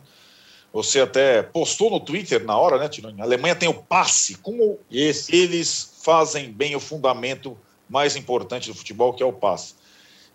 [0.71, 3.19] Você até postou no Twitter na hora, né, Tironi?
[3.21, 5.35] A Alemanha tem o passe, como Esse.
[5.35, 7.57] eles fazem bem o fundamento
[7.89, 9.75] mais importante do futebol, que é o passe.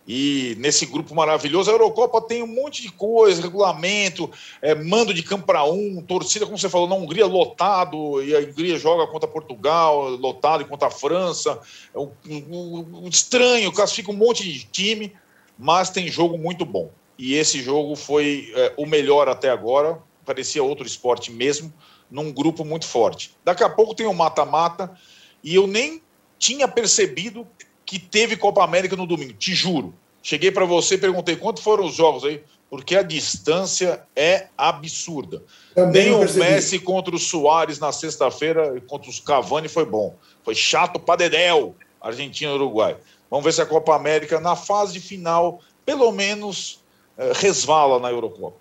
[0.06, 4.30] E nesse grupo maravilhoso, a Eurocopa tem um monte de coisa, regulamento,
[4.60, 8.40] é, mando de campo para um, torcida, como você falou, na Hungria lotado, e a
[8.40, 11.60] Hungria joga contra Portugal, lotado, e contra a França.
[11.94, 15.12] É um, um, um estranho, classifica um monte de time,
[15.56, 16.90] mas tem jogo muito bom.
[17.16, 21.72] E esse jogo foi é, o melhor até agora, parecia outro esporte mesmo,
[22.10, 23.36] num grupo muito forte.
[23.44, 24.98] Daqui a pouco tem o mata-mata,
[25.44, 26.02] e eu nem
[26.38, 27.46] tinha percebido
[27.92, 29.92] que teve Copa América no domingo, te juro.
[30.22, 35.42] Cheguei para você e perguntei quantos foram os jogos aí, porque a distância é absurda.
[35.74, 40.14] Também Nem o Messi contra o Soares na sexta-feira, contra os Cavani foi bom.
[40.42, 42.96] Foi chato para Dedéu, Argentina e Uruguai.
[43.30, 46.80] Vamos ver se a Copa América, na fase final, pelo menos
[47.18, 48.56] eh, resvala na Eurocopa.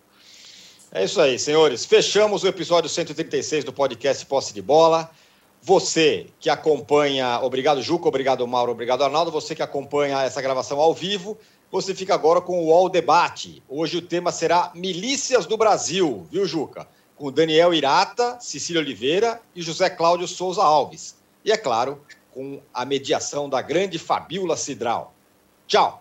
[0.91, 1.85] É isso aí, senhores.
[1.85, 5.09] Fechamos o episódio 136 do podcast Posse de Bola.
[5.63, 10.91] Você que acompanha, obrigado Juca, obrigado Mauro, obrigado Arnaldo, você que acompanha essa gravação ao
[10.91, 11.37] vivo,
[11.71, 13.61] você fica agora com o UOL Debate.
[13.69, 16.87] Hoje o tema será Milícias do Brasil, viu Juca?
[17.15, 21.15] Com Daniel Irata, Cecília Oliveira e José Cláudio Souza Alves.
[21.45, 22.01] E é claro,
[22.33, 25.13] com a mediação da grande Fabiola Cidral.
[25.67, 26.00] Tchau!